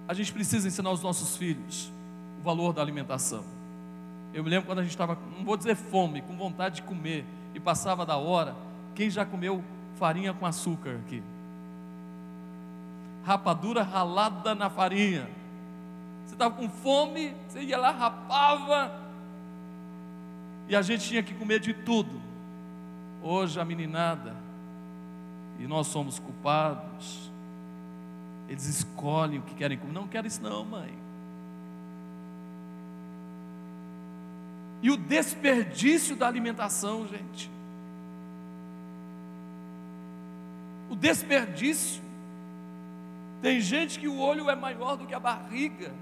A 0.09 0.15
gente 0.15 0.33
precisa 0.33 0.67
ensinar 0.67 0.91
os 0.91 1.03
nossos 1.03 1.37
filhos 1.37 1.93
o 2.41 2.43
valor 2.43 2.73
da 2.73 2.81
alimentação. 2.81 3.45
Eu 4.33 4.43
me 4.43 4.51
lembro 4.51 4.67
quando 4.67 4.79
a 4.79 4.83
gente 4.83 4.93
estava, 4.93 5.19
não 5.37 5.45
vou 5.45 5.57
dizer 5.57 5.75
fome, 5.75 6.23
com 6.23 6.37
vontade 6.37 6.77
de 6.77 6.83
comer, 6.83 7.25
e 7.55 7.61
passava 7.61 8.07
da 8.07 8.17
hora. 8.17 8.55
Quem 8.95 9.11
já 9.11 9.25
comeu 9.25 9.63
farinha 9.99 10.33
com 10.33 10.47
açúcar 10.47 10.97
aqui? 11.05 11.23
Rapadura 13.25 13.83
ralada 13.83 14.55
na 14.55 14.71
farinha. 14.71 15.29
Você 16.25 16.35
estava 16.35 16.55
com 16.55 16.69
fome, 16.69 17.35
você 17.49 17.61
ia 17.61 17.77
lá, 17.77 17.91
rapava, 17.91 18.93
e 20.69 20.77
a 20.77 20.83
gente 20.83 21.09
tinha 21.09 21.23
que 21.23 21.35
comer 21.35 21.59
de 21.59 21.73
tudo. 21.73 22.21
Hoje 23.23 23.59
a 23.59 23.65
meninada, 23.65 24.37
e 25.59 25.67
nós 25.67 25.87
somos 25.87 26.19
culpados, 26.19 27.28
eles 28.49 28.67
escolhem 28.67 29.39
o 29.39 29.43
que 29.43 29.55
querem 29.55 29.77
comer. 29.77 29.93
Não 29.93 30.09
quero 30.09 30.27
isso, 30.27 30.43
não, 30.43 30.65
mãe. 30.65 30.97
E 34.83 34.91
o 34.91 34.97
desperdício 34.97 36.17
da 36.17 36.27
alimentação, 36.27 37.07
gente. 37.07 37.51
O 40.89 40.97
desperdício. 40.97 42.03
Tem 43.43 43.61
gente 43.61 43.99
que 43.99 44.09
o 44.09 44.19
olho 44.19 44.49
é 44.49 44.55
maior 44.55 44.97
do 44.97 45.07
que 45.07 45.15
a 45.15 45.21
barriga. 45.21 45.93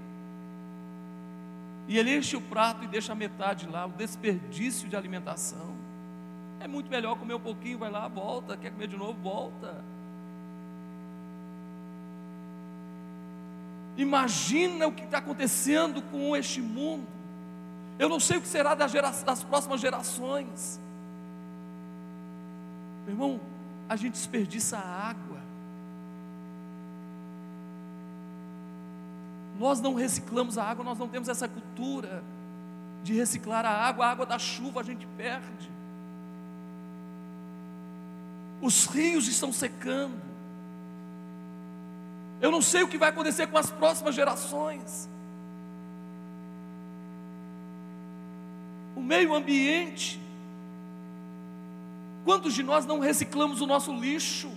E 1.87 1.97
ele 1.97 2.15
enche 2.15 2.35
o 2.35 2.41
prato 2.41 2.83
e 2.83 2.87
deixa 2.87 3.13
a 3.13 3.15
metade 3.15 3.67
lá, 3.67 3.85
o 3.85 3.91
desperdício 3.91 4.87
de 4.87 4.95
alimentação. 4.95 5.75
É 6.59 6.67
muito 6.67 6.89
melhor 6.89 7.17
comer 7.17 7.35
um 7.35 7.39
pouquinho, 7.39 7.77
vai 7.77 7.89
lá, 7.89 8.07
volta, 8.07 8.57
quer 8.57 8.71
comer 8.71 8.87
de 8.87 8.97
novo, 8.97 9.13
volta. 9.21 9.83
Imagina 13.97 14.85
o 14.85 14.91
que 14.91 15.03
está 15.03 15.17
acontecendo 15.17 16.01
com 16.03 16.35
este 16.35 16.61
mundo. 16.61 17.07
Eu 17.97 18.07
não 18.07 18.19
sei 18.19 18.37
o 18.37 18.41
que 18.41 18.47
será 18.47 18.75
das, 18.75 18.91
gera, 18.91 19.09
das 19.09 19.43
próximas 19.43 19.81
gerações. 19.81 20.79
Meu 23.05 23.15
irmão, 23.15 23.39
a 23.89 23.95
gente 23.95 24.13
desperdiça 24.13 24.77
água. 24.77 25.39
Nós 29.59 29.81
não 29.81 29.95
reciclamos 29.95 30.59
a 30.59 30.63
água, 30.63 30.85
nós 30.85 30.99
não 30.99 31.07
temos 31.07 31.27
essa 31.27 31.47
cultura 31.47 32.23
de 33.03 33.13
reciclar 33.13 33.65
a 33.65 33.71
água, 33.71 34.05
a 34.05 34.11
água 34.11 34.25
da 34.27 34.37
chuva 34.37 34.81
a 34.81 34.83
gente 34.83 35.07
perde. 35.17 35.71
Os 38.61 38.85
rios 38.85 39.27
estão 39.27 39.51
secando. 39.51 40.26
Eu 42.41 42.51
não 42.51 42.61
sei 42.61 42.83
o 42.83 42.87
que 42.87 42.97
vai 42.97 43.09
acontecer 43.09 43.47
com 43.47 43.57
as 43.57 43.69
próximas 43.69 44.13
gerações. 44.13 45.09
O 48.95 49.01
meio 49.01 49.33
ambiente. 49.33 50.19
Quantos 52.23 52.53
de 52.53 52.61
nós 52.61 52.85
não 52.85 52.99
reciclamos 52.99 53.61
o 53.61 53.65
nosso 53.65 53.93
lixo? 53.93 54.51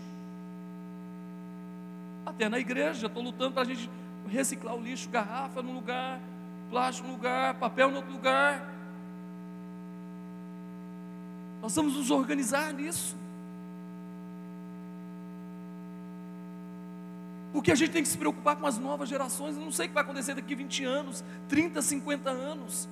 Até 2.26 2.48
na 2.48 2.58
igreja, 2.58 3.06
estou 3.06 3.22
lutando 3.22 3.52
para 3.52 3.62
a 3.62 3.66
gente 3.66 3.88
reciclar 4.28 4.74
o 4.74 4.80
lixo, 4.80 5.08
garrafa 5.08 5.62
num 5.62 5.74
lugar, 5.74 6.20
plástico 6.70 7.08
num 7.08 7.14
lugar, 7.14 7.54
papel 7.54 7.90
em 7.90 7.96
outro 7.96 8.12
lugar. 8.12 8.68
Nós 11.62 11.74
vamos 11.74 11.94
nos 11.94 12.10
organizar 12.10 12.72
nisso. 12.72 13.19
Porque 17.52 17.72
a 17.72 17.74
gente 17.74 17.90
tem 17.90 18.02
que 18.02 18.08
se 18.08 18.16
preocupar 18.16 18.56
com 18.56 18.66
as 18.66 18.78
novas 18.78 19.08
gerações. 19.08 19.56
Eu 19.56 19.62
não 19.62 19.72
sei 19.72 19.86
o 19.86 19.88
que 19.88 19.94
vai 19.94 20.04
acontecer 20.04 20.34
daqui 20.34 20.54
20 20.54 20.84
anos, 20.84 21.24
30, 21.48 21.82
50 21.82 22.30
anos, 22.30 22.88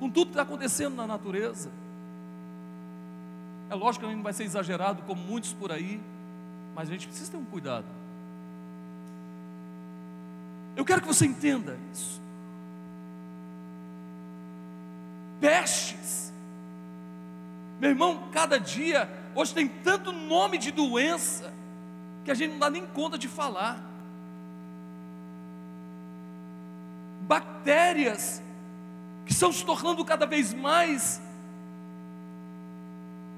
com 0.00 0.10
tudo 0.10 0.26
que 0.26 0.32
está 0.32 0.42
acontecendo 0.42 0.96
na 0.96 1.06
natureza. 1.06 1.70
É 3.70 3.74
lógico 3.74 4.00
que 4.00 4.06
a 4.06 4.08
gente 4.08 4.16
não 4.18 4.24
vai 4.24 4.32
ser 4.32 4.44
exagerado 4.44 5.02
como 5.02 5.22
muitos 5.22 5.52
por 5.52 5.70
aí, 5.70 6.00
mas 6.74 6.88
a 6.88 6.92
gente 6.92 7.06
precisa 7.06 7.30
ter 7.30 7.36
um 7.36 7.44
cuidado. 7.44 7.86
Eu 10.76 10.84
quero 10.84 11.00
que 11.00 11.06
você 11.06 11.24
entenda 11.24 11.78
isso. 11.92 12.20
Pestes. 15.40 16.32
Meu 17.80 17.90
irmão, 17.90 18.28
cada 18.32 18.58
dia, 18.58 19.08
hoje 19.34 19.54
tem 19.54 19.68
tanto 19.68 20.10
nome 20.10 20.58
de 20.58 20.70
doença, 20.70 21.52
que 22.24 22.30
a 22.30 22.34
gente 22.34 22.52
não 22.52 22.58
dá 22.58 22.70
nem 22.70 22.86
conta 22.86 23.18
de 23.18 23.28
falar. 23.28 23.82
Bactérias 27.22 28.42
que 29.26 29.32
estão 29.32 29.52
se 29.52 29.64
tornando 29.64 30.04
cada 30.04 30.26
vez 30.26 30.52
mais 30.52 31.20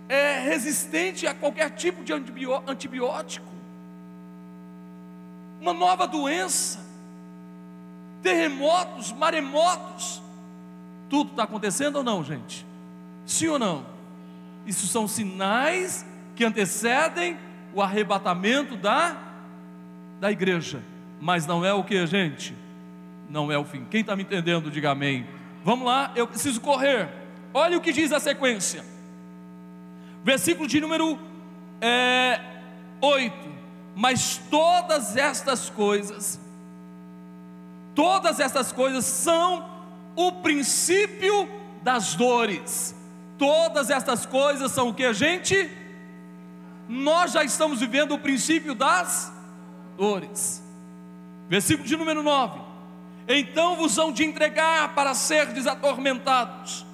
é, 0.09 0.41
resistente 0.41 1.27
a 1.27 1.35
qualquer 1.35 1.71
tipo 1.71 2.03
de 2.05 2.13
antibiótico. 2.13 3.47
Uma 5.61 5.73
nova 5.73 6.07
doença 6.07 6.87
terremotos, 8.27 9.13
maremotos. 9.13 10.21
Tudo 11.09 11.31
está 11.31 11.45
acontecendo 11.45 11.97
ou 11.97 12.03
não, 12.03 12.25
gente? 12.25 12.67
Sim 13.25 13.47
ou 13.49 13.59
não? 13.59 13.87
Isso 14.67 14.89
são 14.89 15.07
sinais 15.07 16.05
que 16.35 16.45
antecedem 16.45 17.39
o 17.75 17.83
arrebatamento 17.83 18.77
da, 18.77 19.17
da 20.21 20.31
igreja. 20.31 20.83
Mas 21.21 21.47
não 21.47 21.65
é 21.65 21.73
o 21.73 21.85
que, 21.85 22.07
gente? 22.07 22.55
Não 23.29 23.51
é 23.51 23.59
o 23.59 23.65
fim. 23.65 23.85
Quem 23.91 24.01
está 24.01 24.15
me 24.15 24.23
entendendo, 24.23 24.71
diga 24.71 24.91
amém. 24.91 25.27
Vamos 25.65 25.87
lá, 25.87 26.13
eu 26.15 26.27
preciso 26.27 26.61
correr. 26.61 27.09
Olha 27.53 27.77
o 27.77 27.81
que 27.81 27.93
diz 27.93 28.13
a 28.13 28.21
sequência. 28.21 28.85
Versículo 30.23 30.69
de 30.69 30.81
número 30.81 31.19
é, 31.81 32.41
8. 33.01 33.57
Mas 33.95 34.41
todas 34.51 35.17
estas 35.17 35.71
coisas 35.71 36.41
Todas 37.97 38.39
essas 38.39 38.73
coisas 38.73 39.07
são 39.07 39.67
o 40.15 40.31
princípio 40.31 41.49
das 41.83 42.15
dores. 42.15 42.95
Todas 43.39 43.89
essas 43.89 44.27
coisas 44.27 44.71
são 44.71 44.91
o 44.91 44.95
que, 44.95 45.15
gente? 45.15 45.71
Nós 46.89 47.33
já 47.33 47.43
estamos 47.43 47.81
vivendo 47.81 48.15
o 48.15 48.19
princípio 48.19 48.75
das 48.75 49.33
dores. 49.97 50.63
Versículo 51.49 51.87
de 51.87 51.97
número 51.97 52.23
9: 52.23 52.61
Então 53.29 53.77
vos 53.77 53.97
hão 53.99 54.13
de 54.13 54.25
entregar 54.25 54.95
para 54.95 55.15
ser 55.15 55.47
desatormentados, 55.53 56.87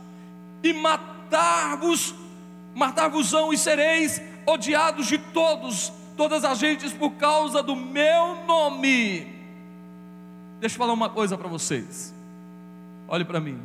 e 0.63 0.73
matar-vos, 0.73 2.15
matar-vos-ão 2.75 3.53
e 3.53 3.59
sereis 3.59 4.21
odiados 4.47 5.07
de 5.07 5.19
todos, 5.19 5.93
todas 6.17 6.45
as 6.45 6.59
gentes 6.59 6.93
por 6.93 7.13
causa 7.13 7.63
do 7.63 7.77
meu 7.77 8.45
nome 8.47 9.43
Deixa 10.63 10.77
eu 10.77 10.79
falar 10.79 10.93
uma 10.93 11.11
coisa 11.11 11.37
para 11.37 11.49
vocês. 11.49 12.15
Olhe 13.09 13.25
para 13.25 13.41
mim. 13.41 13.61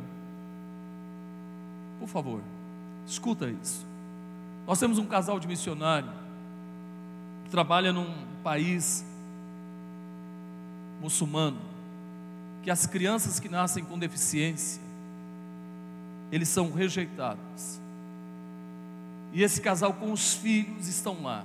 Por 2.00 2.08
favor, 2.08 2.40
escuta 3.06 3.48
isso. 3.48 3.86
Nós 4.66 4.80
temos 4.80 4.98
um 4.98 5.06
casal 5.06 5.38
de 5.38 5.46
missionário 5.46 6.10
trabalha 7.50 7.92
num 7.92 8.12
país 8.42 9.04
muçulmano, 11.00 11.58
que 12.62 12.70
as 12.70 12.86
crianças 12.86 13.38
que 13.38 13.48
nascem 13.48 13.84
com 13.84 13.98
deficiência, 13.98 14.80
eles 16.30 16.48
são 16.48 16.72
rejeitados. 16.72 17.80
E 19.32 19.42
esse 19.42 19.60
casal 19.60 19.92
com 19.92 20.12
os 20.12 20.34
filhos 20.34 20.88
estão 20.88 21.22
lá, 21.22 21.44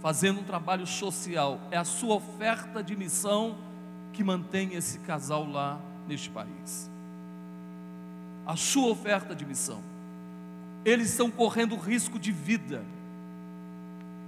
fazendo 0.00 0.40
um 0.40 0.44
trabalho 0.44 0.86
social, 0.86 1.60
é 1.70 1.76
a 1.76 1.84
sua 1.84 2.16
oferta 2.16 2.82
de 2.82 2.96
missão 2.96 3.56
que 4.12 4.22
mantém 4.22 4.74
esse 4.74 4.98
casal 5.00 5.48
lá 5.48 5.80
neste 6.06 6.28
país. 6.28 6.90
A 8.46 8.56
sua 8.56 8.88
oferta 8.90 9.34
de 9.34 9.46
missão. 9.46 9.80
Eles 10.84 11.10
estão 11.10 11.30
correndo 11.30 11.76
risco 11.76 12.18
de 12.18 12.32
vida. 12.32 12.84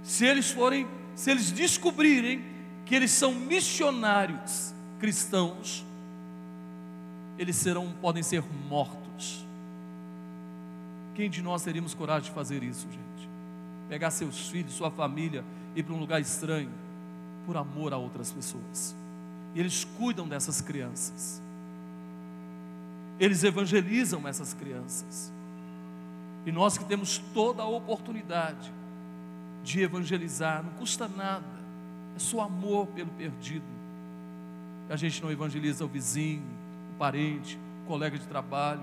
Se 0.03 0.25
eles 0.25 0.49
forem 0.49 0.87
se 1.15 1.31
eles 1.31 1.51
descobrirem 1.51 2.43
que 2.85 2.93
eles 2.93 3.11
são 3.11 3.33
missionários 3.33 4.73
cristãos, 4.99 5.85
eles 7.37 7.55
serão, 7.55 7.91
podem 8.01 8.21
ser 8.21 8.43
mortos. 8.69 9.45
Quem 11.15 11.29
de 11.29 11.41
nós 11.41 11.63
teríamos 11.63 11.93
coragem 11.93 12.29
de 12.29 12.35
fazer 12.35 12.61
isso, 12.61 12.85
gente? 12.91 13.29
Pegar 13.89 14.11
seus 14.11 14.49
filhos, 14.49 14.73
sua 14.73 14.91
família, 14.91 15.43
ir 15.75 15.83
para 15.83 15.93
um 15.93 15.99
lugar 15.99 16.19
estranho, 16.19 16.69
por 17.45 17.55
amor 17.55 17.93
a 17.93 17.97
outras 17.97 18.31
pessoas. 18.31 18.95
E 19.53 19.59
eles 19.59 19.85
cuidam 19.97 20.27
dessas 20.27 20.59
crianças. 20.59 21.41
Eles 23.17 23.43
evangelizam 23.43 24.27
essas 24.27 24.53
crianças. 24.53 25.31
E 26.45 26.51
nós 26.51 26.77
que 26.77 26.83
temos 26.83 27.17
toda 27.33 27.63
a 27.63 27.67
oportunidade 27.67 28.71
de 29.65 29.81
evangelizar, 29.81 30.63
não 30.63 30.71
custa 30.73 31.07
nada, 31.07 31.43
é 32.15 32.19
só 32.19 32.41
amor 32.41 32.87
pelo 32.87 33.09
perdido. 33.09 33.65
A 34.89 34.95
gente 34.95 35.21
não 35.21 35.31
evangeliza 35.31 35.83
o 35.83 35.87
vizinho, 35.87 36.43
o 36.93 36.97
parente, 36.97 37.59
o 37.83 37.87
colega 37.87 38.17
de 38.17 38.25
trabalho. 38.27 38.81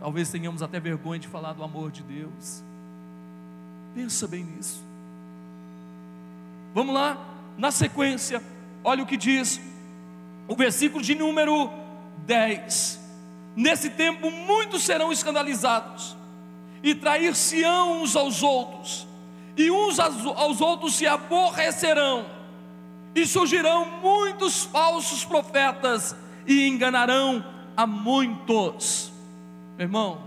Talvez 0.00 0.30
tenhamos 0.30 0.62
até 0.62 0.78
vergonha 0.78 1.18
de 1.18 1.28
falar 1.28 1.52
do 1.52 1.62
amor 1.62 1.90
de 1.90 2.02
Deus. 2.02 2.62
Pensa 3.94 4.28
bem 4.28 4.44
nisso. 4.44 4.82
Vamos 6.72 6.94
lá, 6.94 7.18
na 7.58 7.70
sequência, 7.70 8.42
olha 8.82 9.02
o 9.02 9.06
que 9.06 9.16
diz 9.16 9.60
o 10.46 10.54
versículo 10.54 11.02
de 11.02 11.14
número 11.14 11.70
10. 12.26 13.00
Nesse 13.56 13.90
tempo 13.90 14.30
muitos 14.30 14.82
serão 14.82 15.12
escandalizados 15.12 16.16
e 16.82 16.94
trair-se-ão 16.94 18.02
uns 18.02 18.14
aos 18.14 18.42
outros, 18.42 19.06
e 19.56 19.70
uns 19.70 19.98
aos 19.98 20.60
outros 20.60 20.94
se 20.94 21.06
aborrecerão, 21.06 22.26
e 23.14 23.26
surgirão 23.26 24.00
muitos 24.00 24.64
falsos 24.64 25.24
profetas 25.24 26.16
e 26.46 26.66
enganarão 26.66 27.44
a 27.76 27.86
muitos. 27.86 29.12
Meu 29.76 29.86
irmão, 29.86 30.20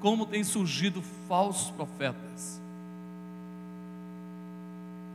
como 0.00 0.26
tem 0.26 0.44
surgido 0.44 1.02
falsos 1.28 1.70
profetas. 1.70 2.60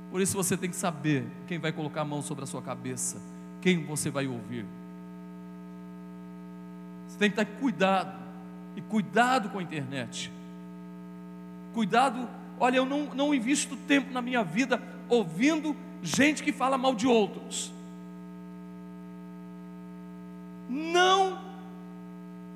Por 0.09 0.21
isso 0.21 0.35
você 0.35 0.55
tem 0.55 0.69
que 0.69 0.75
saber 0.75 1.27
quem 1.47 1.59
vai 1.59 1.71
colocar 1.71 2.01
a 2.01 2.05
mão 2.05 2.21
sobre 2.21 2.43
a 2.43 2.47
sua 2.47 2.61
cabeça, 2.61 3.21
quem 3.61 3.85
você 3.85 4.09
vai 4.09 4.25
ouvir. 4.25 4.65
Você 7.07 7.17
tem 7.17 7.29
que 7.29 7.39
estar 7.39 7.59
cuidado 7.59 8.17
e 8.75 8.81
cuidado 8.81 9.49
com 9.49 9.59
a 9.59 9.63
internet. 9.63 10.31
Cuidado, 11.73 12.27
olha, 12.59 12.77
eu 12.77 12.85
não, 12.85 13.05
não 13.13 13.33
invisto 13.33 13.75
tempo 13.75 14.11
na 14.11 14.21
minha 14.21 14.43
vida 14.43 14.81
ouvindo 15.09 15.75
gente 16.01 16.43
que 16.43 16.51
fala 16.51 16.77
mal 16.77 16.95
de 16.95 17.07
outros. 17.07 17.71
Não, 20.69 21.39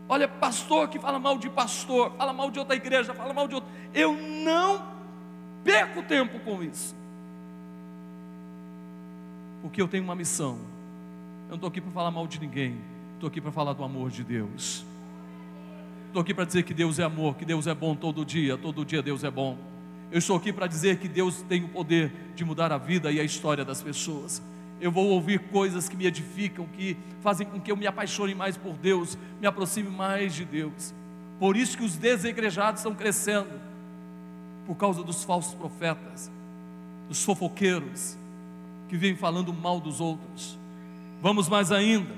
olha, 0.09 0.27
pastor 0.27 0.89
que 0.89 0.99
fala 0.99 1.17
mal 1.17 1.37
de 1.37 1.49
pastor, 1.49 2.11
fala 2.17 2.33
mal 2.33 2.51
de 2.51 2.59
outra 2.59 2.75
igreja, 2.75 3.13
fala 3.13 3.33
mal 3.33 3.47
de 3.47 3.55
outro. 3.55 3.69
Eu 3.93 4.13
não 4.13 4.85
perco 5.63 6.03
tempo 6.03 6.39
com 6.39 6.61
isso. 6.61 6.95
Porque 9.61 9.81
eu 9.81 9.87
tenho 9.87 10.03
uma 10.03 10.15
missão. 10.15 10.57
Eu 11.45 11.49
não 11.49 11.55
estou 11.55 11.69
aqui 11.69 11.79
para 11.79 11.91
falar 11.91 12.11
mal 12.11 12.27
de 12.27 12.39
ninguém, 12.39 12.77
estou 13.13 13.27
aqui 13.27 13.39
para 13.39 13.51
falar 13.51 13.73
do 13.73 13.83
amor 13.83 14.09
de 14.09 14.23
Deus. 14.23 14.83
Estou 16.07 16.21
aqui 16.21 16.33
para 16.33 16.43
dizer 16.43 16.63
que 16.63 16.73
Deus 16.73 16.99
é 16.99 17.03
amor, 17.03 17.35
que 17.35 17.45
Deus 17.45 17.67
é 17.67 17.73
bom 17.73 17.95
todo 17.95 18.25
dia, 18.25 18.57
todo 18.57 18.83
dia 18.83 19.01
Deus 19.01 19.23
é 19.23 19.31
bom. 19.31 19.57
Eu 20.11 20.19
estou 20.19 20.35
aqui 20.35 20.51
para 20.51 20.67
dizer 20.67 20.97
que 20.97 21.07
Deus 21.07 21.41
tem 21.47 21.63
o 21.63 21.69
poder 21.69 22.11
de 22.35 22.43
mudar 22.43 22.71
a 22.71 22.77
vida 22.77 23.09
e 23.11 23.19
a 23.19 23.23
história 23.23 23.63
das 23.63 23.81
pessoas. 23.81 24.41
Eu 24.81 24.91
vou 24.91 25.07
ouvir 25.07 25.39
coisas 25.39 25.87
que 25.87 25.95
me 25.95 26.05
edificam, 26.05 26.65
que 26.65 26.97
fazem 27.21 27.47
com 27.47 27.61
que 27.61 27.71
eu 27.71 27.77
me 27.77 27.87
apaixone 27.87 28.35
mais 28.35 28.57
por 28.57 28.73
Deus, 28.73 29.17
me 29.39 29.47
aproxime 29.47 29.89
mais 29.89 30.35
de 30.35 30.43
Deus. 30.43 30.93
Por 31.39 31.55
isso 31.55 31.77
que 31.77 31.83
os 31.83 31.95
desegrejados 31.95 32.81
estão 32.81 32.93
crescendo, 32.93 33.49
por 34.67 34.75
causa 34.75 35.01
dos 35.01 35.23
falsos 35.23 35.53
profetas, 35.53 36.29
dos 37.07 37.23
fofoqueiros, 37.23 38.17
que 38.89 38.97
vêm 38.97 39.15
falando 39.15 39.53
mal 39.53 39.79
dos 39.79 40.01
outros. 40.01 40.57
Vamos 41.21 41.47
mais 41.47 41.71
ainda. 41.71 42.13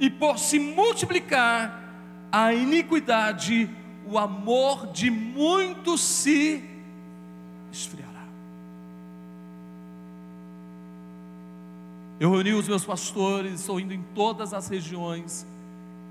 E 0.00 0.10
por 0.10 0.38
se 0.38 0.58
multiplicar 0.58 1.80
a 2.32 2.52
iniquidade, 2.52 3.70
o 4.06 4.18
amor 4.18 4.88
de 4.88 5.10
muitos 5.10 6.00
se 6.00 6.62
esfriará. 7.72 8.24
Eu 12.20 12.30
reuni 12.30 12.52
os 12.52 12.68
meus 12.68 12.84
pastores, 12.84 13.60
estou 13.60 13.80
indo 13.80 13.92
em 13.92 14.02
todas 14.14 14.54
as 14.54 14.68
regiões, 14.68 15.46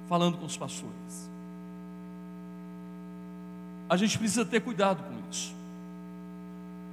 falando 0.10 0.38
com 0.38 0.46
os 0.46 0.58
pastores. 0.58 1.30
A 3.90 3.96
gente 3.96 4.18
precisa 4.18 4.46
ter 4.46 4.62
cuidado 4.62 5.04
com 5.04 5.30
isso. 5.30 5.54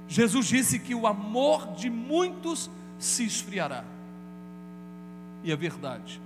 Jesus 0.07 0.45
disse 0.45 0.77
que 0.77 0.93
o 0.93 1.07
amor 1.07 1.73
de 1.73 1.89
muitos 1.89 2.69
se 2.99 3.25
esfriará. 3.25 3.83
E 5.43 5.51
é 5.51 5.55
verdade. 5.55 6.21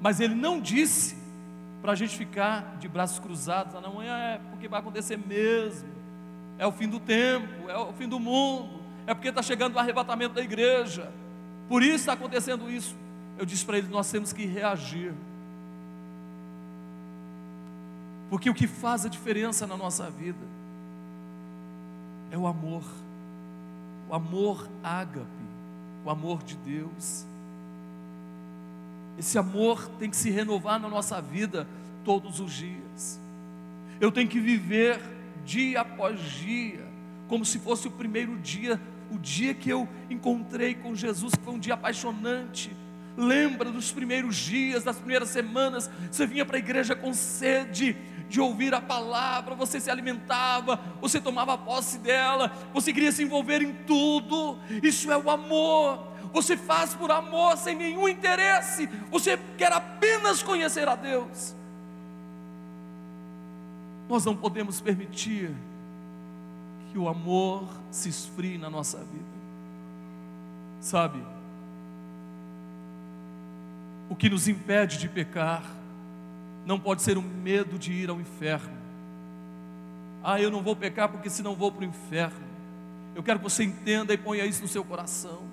Mas 0.00 0.20
ele 0.20 0.34
não 0.34 0.60
disse 0.60 1.21
para 1.82 1.92
a 1.92 1.94
gente 1.96 2.16
ficar 2.16 2.76
de 2.78 2.86
braços 2.86 3.18
cruzados, 3.18 3.74
ah, 3.74 3.82
amanhã 3.84 4.16
é 4.16 4.40
porque 4.50 4.68
vai 4.68 4.78
acontecer 4.78 5.18
mesmo, 5.18 5.88
é 6.56 6.64
o 6.64 6.70
fim 6.70 6.88
do 6.88 7.00
tempo, 7.00 7.68
é 7.68 7.76
o 7.76 7.92
fim 7.92 8.08
do 8.08 8.20
mundo, 8.20 8.80
é 9.04 9.12
porque 9.12 9.28
está 9.28 9.42
chegando 9.42 9.74
o 9.74 9.78
arrebatamento 9.80 10.32
da 10.32 10.40
igreja, 10.40 11.10
por 11.68 11.82
isso 11.82 11.96
está 11.96 12.12
acontecendo 12.12 12.70
isso. 12.70 12.94
Eu 13.36 13.44
disse 13.44 13.64
para 13.64 13.78
ele: 13.78 13.88
nós 13.88 14.08
temos 14.08 14.32
que 14.32 14.46
reagir, 14.46 15.12
porque 18.30 18.48
o 18.48 18.54
que 18.54 18.68
faz 18.68 19.04
a 19.04 19.08
diferença 19.08 19.66
na 19.66 19.76
nossa 19.76 20.08
vida 20.08 20.46
é 22.30 22.38
o 22.38 22.46
amor, 22.46 22.84
o 24.08 24.14
amor 24.14 24.68
ágape, 24.84 25.26
o 26.04 26.10
amor 26.10 26.44
de 26.44 26.54
Deus. 26.58 27.26
Esse 29.18 29.38
amor 29.38 29.88
tem 29.98 30.10
que 30.10 30.16
se 30.16 30.30
renovar 30.30 30.80
na 30.80 30.88
nossa 30.88 31.20
vida 31.20 31.66
todos 32.04 32.40
os 32.40 32.52
dias. 32.52 33.20
Eu 34.00 34.10
tenho 34.10 34.28
que 34.28 34.40
viver 34.40 35.00
dia 35.44 35.80
após 35.80 36.20
dia, 36.20 36.84
como 37.28 37.44
se 37.44 37.58
fosse 37.58 37.88
o 37.88 37.90
primeiro 37.90 38.38
dia, 38.38 38.80
o 39.10 39.18
dia 39.18 39.54
que 39.54 39.70
eu 39.70 39.88
encontrei 40.08 40.74
com 40.74 40.94
Jesus, 40.94 41.34
que 41.34 41.44
foi 41.44 41.54
um 41.54 41.58
dia 41.58 41.74
apaixonante. 41.74 42.74
Lembra 43.16 43.70
dos 43.70 43.92
primeiros 43.92 44.36
dias, 44.36 44.84
das 44.84 44.96
primeiras 44.96 45.28
semanas, 45.28 45.90
você 46.10 46.26
vinha 46.26 46.44
para 46.46 46.56
a 46.56 46.58
igreja 46.58 46.96
com 46.96 47.12
sede 47.12 47.96
de 48.28 48.40
ouvir 48.40 48.72
a 48.72 48.80
palavra, 48.80 49.54
você 49.54 49.78
se 49.78 49.90
alimentava, 49.90 50.80
você 51.00 51.20
tomava 51.20 51.58
posse 51.58 51.98
dela, 51.98 52.50
você 52.72 52.90
queria 52.90 53.12
se 53.12 53.22
envolver 53.22 53.60
em 53.60 53.74
tudo. 53.86 54.58
Isso 54.82 55.12
é 55.12 55.16
o 55.16 55.30
amor 55.30 56.11
você 56.32 56.56
faz 56.56 56.94
por 56.94 57.10
amor, 57.10 57.56
sem 57.58 57.76
nenhum 57.76 58.08
interesse, 58.08 58.86
você 59.10 59.38
quer 59.58 59.72
apenas 59.72 60.42
conhecer 60.42 60.88
a 60.88 60.96
Deus. 60.96 61.54
Nós 64.08 64.24
não 64.24 64.34
podemos 64.34 64.80
permitir 64.80 65.54
que 66.90 66.98
o 66.98 67.08
amor 67.08 67.68
se 67.90 68.08
esfrie 68.08 68.58
na 68.58 68.70
nossa 68.70 68.98
vida, 68.98 69.24
sabe? 70.80 71.22
O 74.08 74.16
que 74.16 74.28
nos 74.28 74.48
impede 74.48 74.98
de 74.98 75.08
pecar 75.08 75.62
não 76.66 76.78
pode 76.78 77.02
ser 77.02 77.16
o 77.16 77.22
medo 77.22 77.78
de 77.78 77.92
ir 77.92 78.10
ao 78.10 78.20
inferno. 78.20 78.82
Ah, 80.22 80.40
eu 80.40 80.50
não 80.50 80.62
vou 80.62 80.76
pecar 80.76 81.08
porque 81.08 81.28
senão 81.28 81.54
vou 81.54 81.72
para 81.72 81.82
o 81.82 81.84
inferno. 81.84 82.52
Eu 83.14 83.22
quero 83.22 83.38
que 83.38 83.44
você 83.44 83.64
entenda 83.64 84.14
e 84.14 84.18
ponha 84.18 84.44
isso 84.44 84.62
no 84.62 84.68
seu 84.68 84.84
coração 84.84 85.51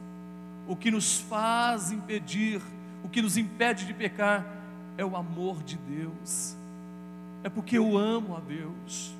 o 0.69 0.75
que 0.75 0.91
nos 0.91 1.19
faz 1.21 1.91
impedir, 1.91 2.61
o 3.03 3.09
que 3.09 3.23
nos 3.23 3.37
impede 3.37 3.87
de 3.87 3.93
pecar, 3.93 4.45
é 4.95 5.03
o 5.03 5.17
amor 5.17 5.63
de 5.63 5.75
Deus, 5.77 6.55
é 7.43 7.49
porque 7.49 7.75
eu 7.75 7.97
amo 7.97 8.37
a 8.37 8.39
Deus, 8.39 9.11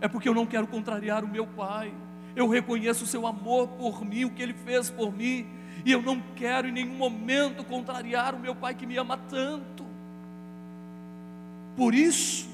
é 0.00 0.08
porque 0.08 0.28
eu 0.28 0.34
não 0.34 0.44
quero 0.44 0.66
contrariar 0.66 1.22
o 1.22 1.28
meu 1.28 1.46
Pai, 1.46 1.94
eu 2.34 2.48
reconheço 2.48 3.04
o 3.04 3.06
seu 3.06 3.28
amor 3.28 3.68
por 3.68 4.04
mim, 4.04 4.24
o 4.24 4.30
que 4.30 4.42
Ele 4.42 4.54
fez 4.54 4.90
por 4.90 5.16
mim, 5.16 5.46
e 5.84 5.92
eu 5.92 6.02
não 6.02 6.20
quero 6.34 6.66
em 6.66 6.72
nenhum 6.72 6.96
momento 6.96 7.62
contrariar 7.62 8.34
o 8.34 8.40
meu 8.40 8.54
Pai 8.56 8.74
que 8.74 8.84
me 8.84 8.96
ama 8.96 9.16
tanto. 9.16 9.84
Por 11.76 11.94
isso, 11.94 12.48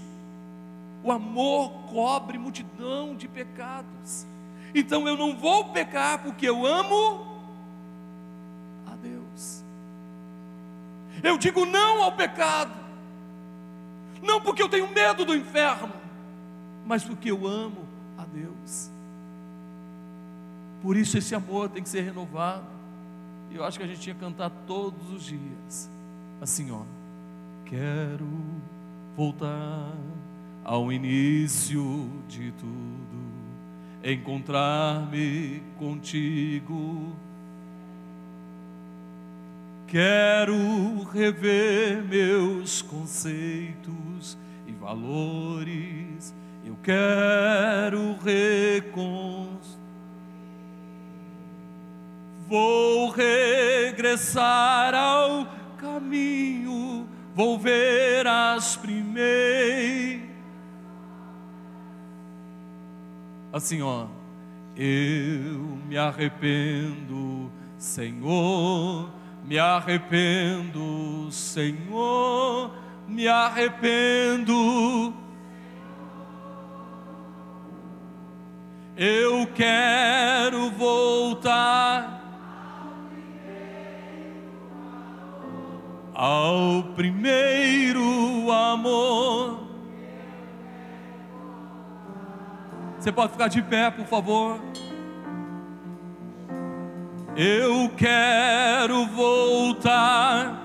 o 1.03 1.11
amor 1.11 1.71
cobre 1.91 2.37
multidão 2.37 3.17
de 3.17 3.27
pecados. 3.27 4.27
Então 4.75 5.09
eu 5.09 5.17
não 5.17 5.35
vou 5.35 5.71
pecar 5.71 6.23
porque 6.23 6.47
eu 6.47 6.67
amo 6.67 7.28
Eu 11.23 11.39
digo 11.39 11.65
não 11.65 12.03
ao 12.03 12.13
pecado, 12.13 12.73
não 14.23 14.41
porque 14.41 14.63
eu 14.63 14.69
tenho 14.69 14.89
medo 14.89 15.25
do 15.25 15.35
inferno, 15.35 15.93
mas 16.87 17.05
porque 17.05 17.31
eu 17.31 17.47
amo 17.47 17.87
a 18.17 18.25
Deus. 18.25 18.91
Por 20.83 20.97
isso 20.97 21.19
esse 21.19 21.35
amor 21.35 21.69
tem 21.69 21.83
que 21.83 21.89
ser 21.89 22.03
renovado. 22.03 22.65
Eu 23.51 23.65
acho 23.65 23.79
que 23.79 23.85
a 23.85 23.87
gente 23.87 24.01
tinha 24.01 24.15
que 24.15 24.21
cantar 24.21 24.51
todos 24.67 25.11
os 25.11 25.25
dias. 25.25 25.91
Assim, 26.41 26.71
ó. 26.71 26.83
Quero 27.65 28.27
voltar 29.17 29.93
ao 30.65 30.93
início 30.93 32.09
de 32.29 32.53
tudo, 32.53 33.19
encontrar-me 34.05 35.63
contigo. 35.79 37.13
Quero 39.89 41.03
rever 41.05 42.03
meus 42.05 42.83
conceitos 42.83 44.39
e 44.67 44.73
valores. 44.73 46.35
Eu 46.65 46.77
quero 46.83 48.17
reconstruir. 48.23 49.79
Vou 52.49 53.11
regressar 53.11 54.95
ao 54.95 55.47
caminho, 55.77 57.07
vou 57.35 57.59
ver 57.59 58.27
as 58.27 58.75
primeiras. 58.75 60.29
Assim, 63.53 63.83
ó. 63.83 64.07
Eu 64.75 65.77
me 65.89 65.99
arrependo, 65.99 67.51
Senhor, 67.77 69.11
me 69.49 69.59
arrependo, 69.59 71.33
Senhor, 71.33 72.71
me 73.07 73.27
arrependo. 73.27 75.15
Eu 78.95 79.47
quero 79.55 80.71
voltar 80.73 82.23
ao 86.13 86.83
primeiro 86.95 88.53
amor. 88.53 89.67
Você 92.99 93.11
pode 93.11 93.33
ficar 93.33 93.49
de 93.49 93.63
pé, 93.63 93.91
por 93.91 94.05
favor. 94.05 94.61
Eu 97.41 97.89
quero 97.97 99.07
voltar 99.07 100.61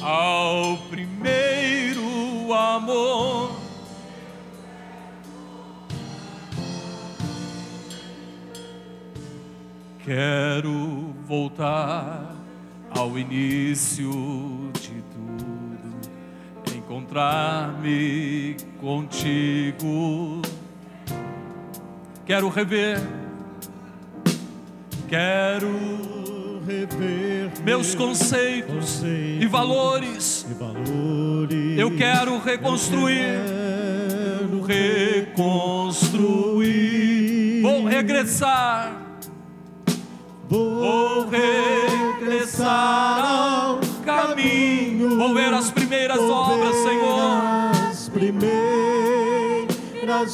ao 0.00 0.76
primeiro 0.90 2.52
amor. 2.52 3.52
Quero 10.04 11.14
voltar 11.24 12.34
ao 12.90 13.16
início 13.16 14.10
de 14.80 15.00
tudo, 15.12 16.76
encontrar-me 16.76 18.56
contigo. 18.80 20.42
Quero 22.24 22.48
rever, 22.48 23.00
quero 25.08 25.68
rever 26.66 27.50
meus 27.64 27.94
conceitos 27.94 29.00
conceitos 29.00 29.40
e 29.40 29.46
valores. 29.46 30.46
e 30.48 30.54
valores. 30.54 31.78
Eu 31.78 31.96
quero 31.96 32.38
reconstruir, 32.38 33.38
Quero 34.46 34.62
reconstruir. 34.62 36.42
Vou 37.62 37.84
regressar. 37.84 39.00
Vou 40.48 41.28
regressar 41.28 43.24
ao 43.24 43.80
caminho. 44.04 45.16
Vou 45.16 45.34
ver 45.34 45.52
as 45.54 45.70
primeiras 45.70 46.18
obras, 46.20 46.74
Senhor. 46.76 47.70
As 47.90 48.08
primeiras 48.08 48.52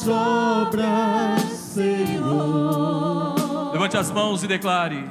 obras, 0.07 1.38
Senhor. 1.79 3.71
Levante 3.71 3.95
as 3.95 4.11
mãos 4.11 4.43
e 4.43 4.47
declare: 4.47 5.05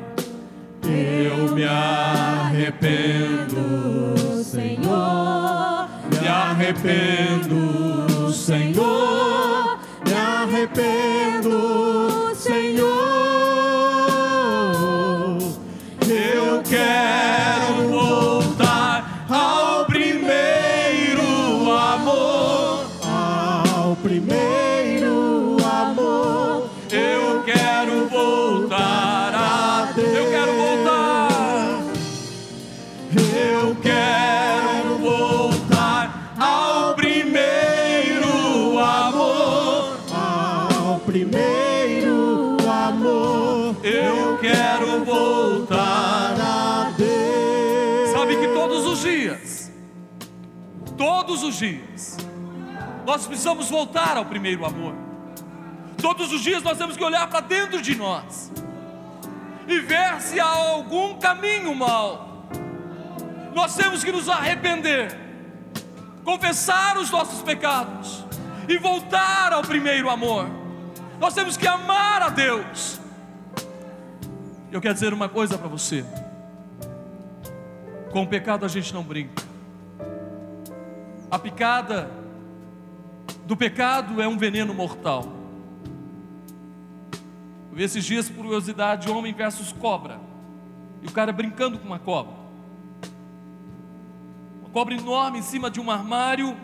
Eu 0.85 1.55
me 1.55 1.65
arrependo, 1.65 3.55
Senhor. 4.45 5.89
me 6.21 6.29
arrependo, 6.29 8.31
Senhor. 8.35 9.79
Me 10.05 10.13
arrependo, 10.13 12.35
Senhor. 12.35 12.88
Nós 53.19 53.27
precisamos 53.27 53.69
voltar 53.69 54.17
ao 54.17 54.25
primeiro 54.25 54.65
amor. 54.65 54.95
Todos 56.01 56.33
os 56.33 56.41
dias 56.41 56.63
nós 56.63 56.79
temos 56.79 56.97
que 56.97 57.03
olhar 57.03 57.29
para 57.29 57.41
dentro 57.41 57.83
de 57.83 57.97
nós 57.97 58.53
e 59.67 59.81
ver 59.81 60.21
se 60.21 60.39
há 60.39 60.47
algum 60.47 61.19
caminho 61.19 61.75
mal. 61.75 62.47
Nós 63.53 63.75
temos 63.75 64.05
que 64.05 64.13
nos 64.13 64.29
arrepender, 64.29 65.19
confessar 66.25 66.97
os 66.97 67.11
nossos 67.11 67.43
pecados 67.43 68.25
e 68.69 68.79
voltar 68.79 69.53
ao 69.53 69.63
primeiro 69.63 70.09
amor. 70.09 70.49
Nós 71.19 71.35
temos 71.35 71.57
que 71.57 71.67
amar 71.67 72.23
a 72.23 72.29
Deus. 72.29 73.01
Eu 74.71 74.81
quero 74.81 74.95
dizer 74.95 75.13
uma 75.13 75.29
coisa 75.29 75.59
para 75.59 75.67
você. 75.67 76.05
Com 78.13 78.23
o 78.23 78.27
pecado 78.29 78.65
a 78.65 78.69
gente 78.69 78.95
não 78.95 79.03
brinca. 79.03 79.43
A 81.29 81.37
picada 81.37 82.28
do 83.47 83.57
pecado 83.57 84.21
é 84.21 84.29
um 84.29 84.37
veneno 84.37 84.75
mortal. 84.75 85.25
Eu 87.71 87.77
vi 87.77 87.83
esses 87.83 88.05
dias 88.05 88.29
curiosidade 88.29 89.11
homem 89.11 89.33
versus 89.33 89.73
cobra. 89.73 90.21
E 91.03 91.07
o 91.07 91.13
cara 91.13 91.33
brincando 91.33 91.79
com 91.79 91.87
uma 91.87 91.99
cobra. 91.99 92.35
Uma 94.61 94.71
cobra 94.71 94.95
enorme 94.95 95.39
em 95.39 95.43
cima 95.43 95.71
de 95.71 95.81
um 95.81 95.91
armário. 95.91 96.57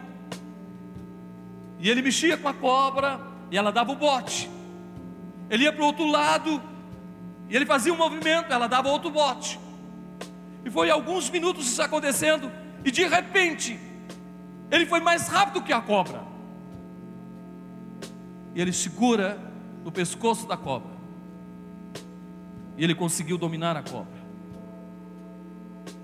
E 1.79 1.89
ele 1.89 2.03
mexia 2.03 2.37
com 2.37 2.49
a 2.49 2.55
cobra 2.55 3.21
e 3.51 3.57
ela 3.57 3.71
dava 3.71 3.93
o 3.93 3.97
bote. 3.97 4.51
Ele 5.49 5.65
ia 5.65 5.73
para 5.73 5.83
o 5.83 5.87
outro 5.87 6.07
lado 6.07 6.61
e 7.49 7.57
ele 7.57 7.67
fazia 7.67 7.93
um 7.93 7.97
movimento, 7.97 8.53
ela 8.53 8.67
dava 8.67 8.89
outro 8.89 9.11
bote. 9.11 9.61
E 10.65 10.71
foi 10.71 10.91
alguns 10.91 11.29
minutos 11.29 11.67
isso 11.67 11.83
acontecendo, 11.83 12.51
e 12.85 12.91
de 12.91 13.05
repente, 13.07 13.79
ele 14.71 14.87
foi 14.87 15.01
mais 15.01 15.29
rápido 15.29 15.63
que 15.63 15.73
a 15.73 15.81
cobra. 15.81 16.34
E 18.55 18.61
ele 18.61 18.73
segura 18.73 19.39
no 19.85 19.91
pescoço 19.91 20.47
da 20.47 20.57
cobra. 20.57 20.95
E 22.77 22.85
ele 22.85 22.95
conseguiu 22.95 23.37
dominar 23.37 23.77
a 23.77 23.83
cobra. 23.83 24.25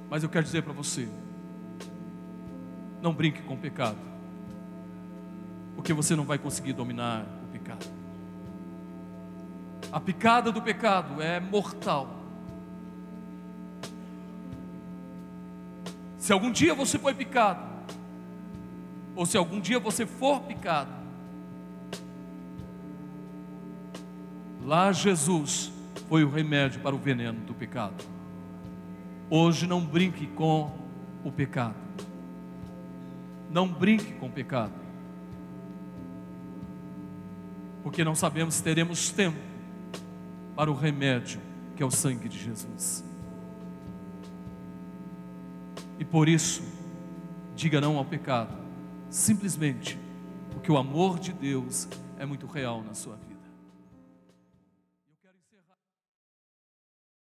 Mas 0.08 0.22
eu 0.22 0.28
quero 0.28 0.44
dizer 0.44 0.62
para 0.62 0.72
você: 0.72 1.08
não 3.00 3.14
brinque 3.14 3.42
com 3.42 3.54
o 3.54 3.58
pecado, 3.58 3.98
porque 5.76 5.92
você 5.92 6.16
não 6.16 6.24
vai 6.24 6.38
conseguir 6.38 6.72
dominar 6.72 7.24
o 7.44 7.52
pecado. 7.52 7.86
A 9.92 10.00
picada 10.00 10.52
do 10.52 10.60
pecado 10.60 11.22
é 11.22 11.40
mortal. 11.40 12.16
Se 16.18 16.32
algum 16.32 16.52
dia 16.52 16.74
você 16.74 16.98
foi 16.98 17.14
picado, 17.14 17.62
ou 19.16 19.26
se 19.26 19.36
algum 19.36 19.60
dia 19.60 19.80
você 19.80 20.06
for 20.06 20.40
picado, 20.42 20.99
lá 24.70 24.92
Jesus 24.92 25.72
foi 26.08 26.22
o 26.22 26.30
remédio 26.30 26.80
para 26.80 26.94
o 26.94 26.98
veneno 26.98 27.40
do 27.40 27.52
pecado. 27.52 28.04
Hoje 29.28 29.66
não 29.66 29.84
brinque 29.84 30.28
com 30.28 30.70
o 31.24 31.32
pecado. 31.32 31.74
Não 33.50 33.66
brinque 33.66 34.12
com 34.12 34.26
o 34.28 34.30
pecado. 34.30 34.80
porque 37.82 38.04
não 38.04 38.14
sabemos 38.14 38.54
se 38.54 38.62
teremos 38.62 39.10
tempo 39.10 39.38
para 40.54 40.70
o 40.70 40.74
remédio 40.74 41.40
que 41.76 41.82
é 41.82 41.86
o 41.86 41.90
sangue 41.90 42.28
de 42.28 42.38
Jesus. 42.38 43.02
E 45.98 46.04
por 46.04 46.28
isso, 46.28 46.62
diga 47.56 47.80
não 47.80 47.96
ao 47.96 48.04
pecado, 48.04 48.54
simplesmente 49.08 49.98
porque 50.52 50.70
o 50.70 50.76
amor 50.76 51.18
de 51.18 51.32
Deus 51.32 51.88
é 52.18 52.26
muito 52.26 52.46
real 52.46 52.82
na 52.82 52.94
sua 52.94 53.16
vida. 53.16 53.29